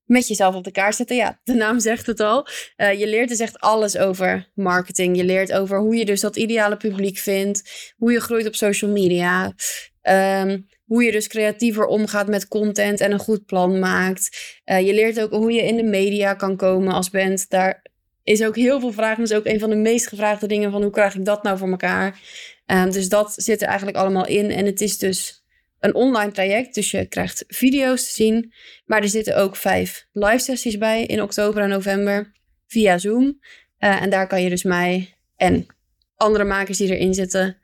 met 0.05 0.29
jezelf 0.29 0.55
op 0.55 0.65
de 0.65 0.71
kaart 0.71 0.95
zetten. 0.95 1.17
Ja, 1.17 1.41
de 1.45 1.55
naam 1.55 1.81
zegt 1.81 2.07
het 2.07 2.21
al. 2.21 2.47
Uh, 2.77 2.99
je 2.99 3.07
leert 3.07 3.29
dus 3.29 3.39
echt 3.39 3.59
alles 3.59 3.97
over 3.97 4.51
marketing. 4.55 5.17
Je 5.17 5.25
leert 5.25 5.53
over 5.53 5.79
hoe 5.79 5.97
je 5.97 6.05
dus 6.05 6.21
dat 6.21 6.37
ideale 6.37 6.77
publiek 6.77 7.19
vindt. 7.19 7.93
Hoe 7.97 8.13
je 8.13 8.21
groeit 8.21 8.47
op 8.47 8.55
social 8.55 8.91
media. 8.91 9.55
Um, 10.09 10.67
hoe 10.85 11.05
je 11.05 11.13
dus 11.13 11.29
creatiever 11.29 11.87
omgaat 11.87 12.29
met 12.29 12.49
content 12.49 13.01
en 13.01 13.13
een 13.13 13.19
goed 13.19 13.47
plan 13.47 13.79
maakt. 13.79 14.61
Uh, 14.65 14.87
je 14.87 14.95
leert 14.95 15.21
ook 15.21 15.31
hoe 15.31 15.53
je 15.53 15.63
in 15.63 15.77
de 15.77 15.83
media 15.83 16.35
kan 16.35 16.57
komen 16.57 16.93
als 16.93 17.11
band. 17.11 17.51
Daar 17.51 17.85
is 18.23 18.45
ook 18.45 18.57
heel 18.57 18.81
veel 18.81 18.93
vragen. 18.93 19.19
Dat 19.19 19.31
is 19.31 19.37
ook 19.37 19.47
een 19.47 19.61
van 19.61 19.71
de 19.71 19.77
meest 19.77 20.07
gevraagde 20.07 20.47
dingen 20.47 20.71
van 20.71 20.83
hoe 20.83 20.91
krijg 20.91 21.15
ik 21.15 21.25
dat 21.25 21.43
nou 21.43 21.59
voor 21.59 21.71
elkaar. 21.71 22.21
Um, 22.67 22.91
dus 22.91 23.09
dat 23.09 23.33
zit 23.37 23.63
er 23.63 23.69
eigenlijk 23.69 23.97
allemaal 23.99 24.27
in. 24.27 24.51
En 24.51 24.67
het 24.67 24.81
is 24.81 24.99
dus 24.99 25.45
een 25.81 25.95
online 25.95 26.33
traject. 26.33 26.75
Dus 26.75 26.91
je 26.91 27.07
krijgt 27.07 27.45
video's 27.49 28.05
te 28.05 28.13
zien. 28.13 28.53
Maar 28.85 29.03
er 29.03 29.09
zitten 29.09 29.37
ook 29.37 29.57
vijf 29.57 30.07
live 30.13 30.39
sessies 30.39 30.79
bij 30.79 31.05
in 31.05 31.23
oktober 31.23 31.63
en 31.63 31.69
november 31.69 32.33
via 32.67 32.99
Zoom. 32.99 33.25
Uh, 33.81 34.03
en 34.03 34.11
daar 34.11 34.27
kan 34.27 34.43
je 34.43 34.49
dus 34.49 34.63
mij 34.63 35.15
en 35.37 35.67
andere 36.17 36.45
makers 36.45 36.79
die 36.79 36.97
erin 36.97 37.15
zitten 37.15 37.59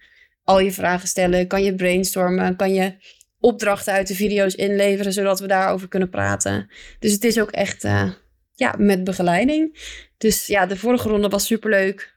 al 0.45 0.61
je 0.61 0.73
vragen 0.73 1.09
stellen. 1.09 1.47
Kan 1.47 1.63
je 1.63 1.75
brainstormen. 1.75 2.57
Kan 2.57 2.75
je 2.75 2.95
opdrachten 3.39 3.93
uit 3.93 4.09
de 4.09 4.15
video's 4.15 4.55
inleveren, 4.55 5.13
zodat 5.13 5.41
we 5.41 5.47
daarover 5.47 5.89
kunnen 5.89 6.11
praten. 6.11 6.71
Dus 6.99 7.13
het 7.13 7.25
is 7.25 7.41
ook 7.41 7.51
echt 7.51 7.85
uh, 7.85 8.13
ja, 8.55 8.75
met 8.79 9.05
begeleiding. 9.05 9.79
Dus 10.19 10.47
ja, 10.47 10.67
de 10.67 10.77
vorige 10.77 11.09
ronde 11.09 11.29
was 11.29 11.47
superleuk. 11.47 12.15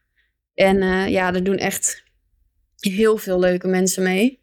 En 0.53 0.81
uh, 0.81 1.07
ja, 1.07 1.33
er 1.33 1.43
doen 1.43 1.57
echt 1.57 2.03
heel 2.79 3.17
veel 3.17 3.39
leuke 3.39 3.67
mensen 3.67 4.03
mee. 4.03 4.39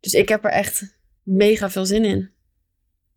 Dus 0.00 0.12
ik 0.12 0.28
heb 0.28 0.44
er 0.44 0.50
echt 0.50 0.98
mega 1.22 1.70
veel 1.70 1.86
zin 1.86 2.04
in. 2.04 2.33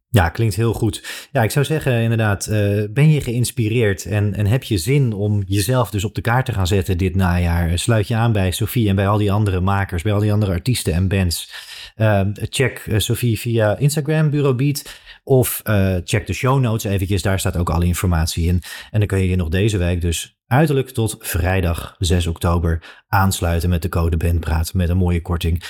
Ja, 0.09 0.29
klinkt 0.29 0.55
heel 0.55 0.73
goed. 0.73 1.27
Ja, 1.31 1.43
ik 1.43 1.51
zou 1.51 1.65
zeggen 1.65 2.01
inderdaad, 2.01 2.47
uh, 2.47 2.83
ben 2.89 3.09
je 3.09 3.21
geïnspireerd 3.21 4.05
en, 4.05 4.33
en 4.33 4.45
heb 4.45 4.63
je 4.63 4.77
zin 4.77 5.13
om 5.13 5.43
jezelf 5.45 5.89
dus 5.89 6.03
op 6.03 6.15
de 6.15 6.21
kaart 6.21 6.45
te 6.45 6.53
gaan 6.53 6.67
zetten 6.67 6.97
dit 6.97 7.15
najaar? 7.15 7.79
Sluit 7.79 8.07
je 8.07 8.15
aan 8.15 8.31
bij 8.31 8.51
Sofie 8.51 8.89
en 8.89 8.95
bij 8.95 9.07
al 9.07 9.17
die 9.17 9.31
andere 9.31 9.59
makers, 9.59 10.03
bij 10.03 10.13
al 10.13 10.19
die 10.19 10.33
andere 10.33 10.51
artiesten 10.51 10.93
en 10.93 11.07
bands. 11.07 11.51
Uh, 11.95 12.21
check 12.33 12.85
uh, 12.85 12.99
Sofie 12.99 13.39
via 13.39 13.77
Instagram, 13.77 14.29
Bureau 14.29 14.55
Beat. 14.55 14.99
Of 15.23 15.61
check 16.03 16.27
de 16.27 16.33
show 16.33 16.59
notes 16.59 16.83
eventjes, 16.83 17.21
daar 17.21 17.39
staat 17.39 17.57
ook 17.57 17.69
alle 17.69 17.85
informatie 17.85 18.47
in. 18.47 18.61
En 18.91 18.99
dan 18.99 19.07
kun 19.07 19.19
je 19.19 19.29
je 19.29 19.35
nog 19.35 19.49
deze 19.49 19.77
week 19.77 20.01
dus 20.01 20.36
uiterlijk 20.47 20.89
tot 20.89 21.15
vrijdag 21.19 21.95
6 21.99 22.27
oktober 22.27 23.03
aansluiten 23.07 23.69
met 23.69 23.81
de 23.81 23.89
code 23.89 24.17
BENPRAAT 24.17 24.73
met 24.73 24.89
een 24.89 24.97
mooie 24.97 25.21
korting. 25.21 25.63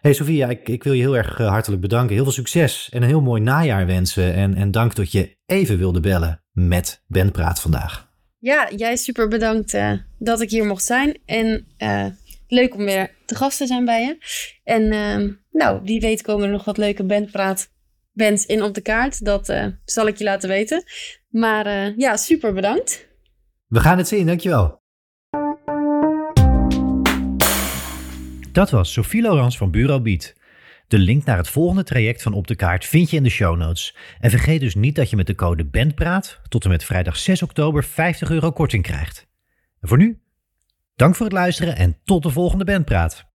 Hey 0.00 0.12
Sofia, 0.12 0.48
ik, 0.48 0.68
ik 0.68 0.82
wil 0.84 0.92
je 0.92 1.00
heel 1.00 1.16
erg 1.16 1.36
hartelijk 1.36 1.80
bedanken. 1.80 2.14
Heel 2.14 2.24
veel 2.24 2.32
succes 2.32 2.88
en 2.92 3.02
een 3.02 3.08
heel 3.08 3.20
mooi 3.20 3.42
najaar 3.42 3.86
wensen. 3.86 4.34
En, 4.34 4.54
en 4.54 4.70
dank 4.70 4.94
dat 4.94 5.12
je 5.12 5.36
even 5.46 5.78
wilde 5.78 6.00
bellen 6.00 6.42
met 6.52 7.02
BenPraat 7.06 7.60
vandaag. 7.60 8.10
Ja, 8.38 8.70
jij 8.76 8.96
super 8.96 9.28
bedankt 9.28 9.74
uh, 9.74 9.92
dat 10.18 10.40
ik 10.40 10.50
hier 10.50 10.66
mocht 10.66 10.84
zijn. 10.84 11.18
En 11.26 11.66
uh, 11.78 12.06
leuk 12.48 12.74
om 12.74 12.84
weer 12.84 13.10
te 13.26 13.34
gast 13.34 13.58
te 13.58 13.66
zijn 13.66 13.84
bij 13.84 14.02
je. 14.02 14.18
En 14.64 14.82
uh, 14.82 15.34
nou, 15.50 15.80
wie 15.84 16.00
weet 16.00 16.22
komen 16.22 16.44
er 16.44 16.52
nog 16.52 16.64
wat 16.64 16.76
leuke 16.76 17.04
bandpraat 17.04 17.70
bands 18.12 18.46
in 18.46 18.62
op 18.62 18.74
de 18.74 18.80
kaart. 18.80 19.24
Dat 19.24 19.52
zal 19.84 20.06
ik 20.06 20.16
je 20.16 20.24
laten 20.24 20.48
weten. 20.48 20.84
Maar 21.28 21.92
ja, 21.96 22.16
super 22.16 22.52
bedankt. 22.52 23.10
We 23.72 23.80
gaan 23.80 23.98
het 23.98 24.08
zien, 24.08 24.26
dankjewel. 24.26 24.82
Dat 28.52 28.70
was 28.70 28.92
Sophie 28.92 29.22
Laurens 29.22 29.56
van 29.56 29.70
Bureau 29.70 30.02
Beat. 30.02 30.34
De 30.88 30.98
link 30.98 31.24
naar 31.24 31.36
het 31.36 31.48
volgende 31.48 31.82
traject 31.82 32.22
van 32.22 32.32
Op 32.32 32.46
de 32.46 32.54
Kaart 32.54 32.84
vind 32.84 33.10
je 33.10 33.16
in 33.16 33.22
de 33.22 33.28
show 33.28 33.56
notes. 33.56 33.96
En 34.20 34.30
vergeet 34.30 34.60
dus 34.60 34.74
niet 34.74 34.94
dat 34.94 35.10
je 35.10 35.16
met 35.16 35.26
de 35.26 35.34
code 35.34 35.64
BANDPRAAT 35.64 36.40
tot 36.48 36.64
en 36.64 36.70
met 36.70 36.84
vrijdag 36.84 37.16
6 37.16 37.42
oktober 37.42 37.84
50 37.84 38.30
euro 38.30 38.50
korting 38.50 38.82
krijgt. 38.82 39.26
En 39.80 39.88
voor 39.88 39.98
nu, 39.98 40.20
dank 40.96 41.14
voor 41.14 41.26
het 41.26 41.34
luisteren 41.34 41.76
en 41.76 41.98
tot 42.04 42.22
de 42.22 42.30
volgende 42.30 42.64
Bandpraat. 42.64 43.31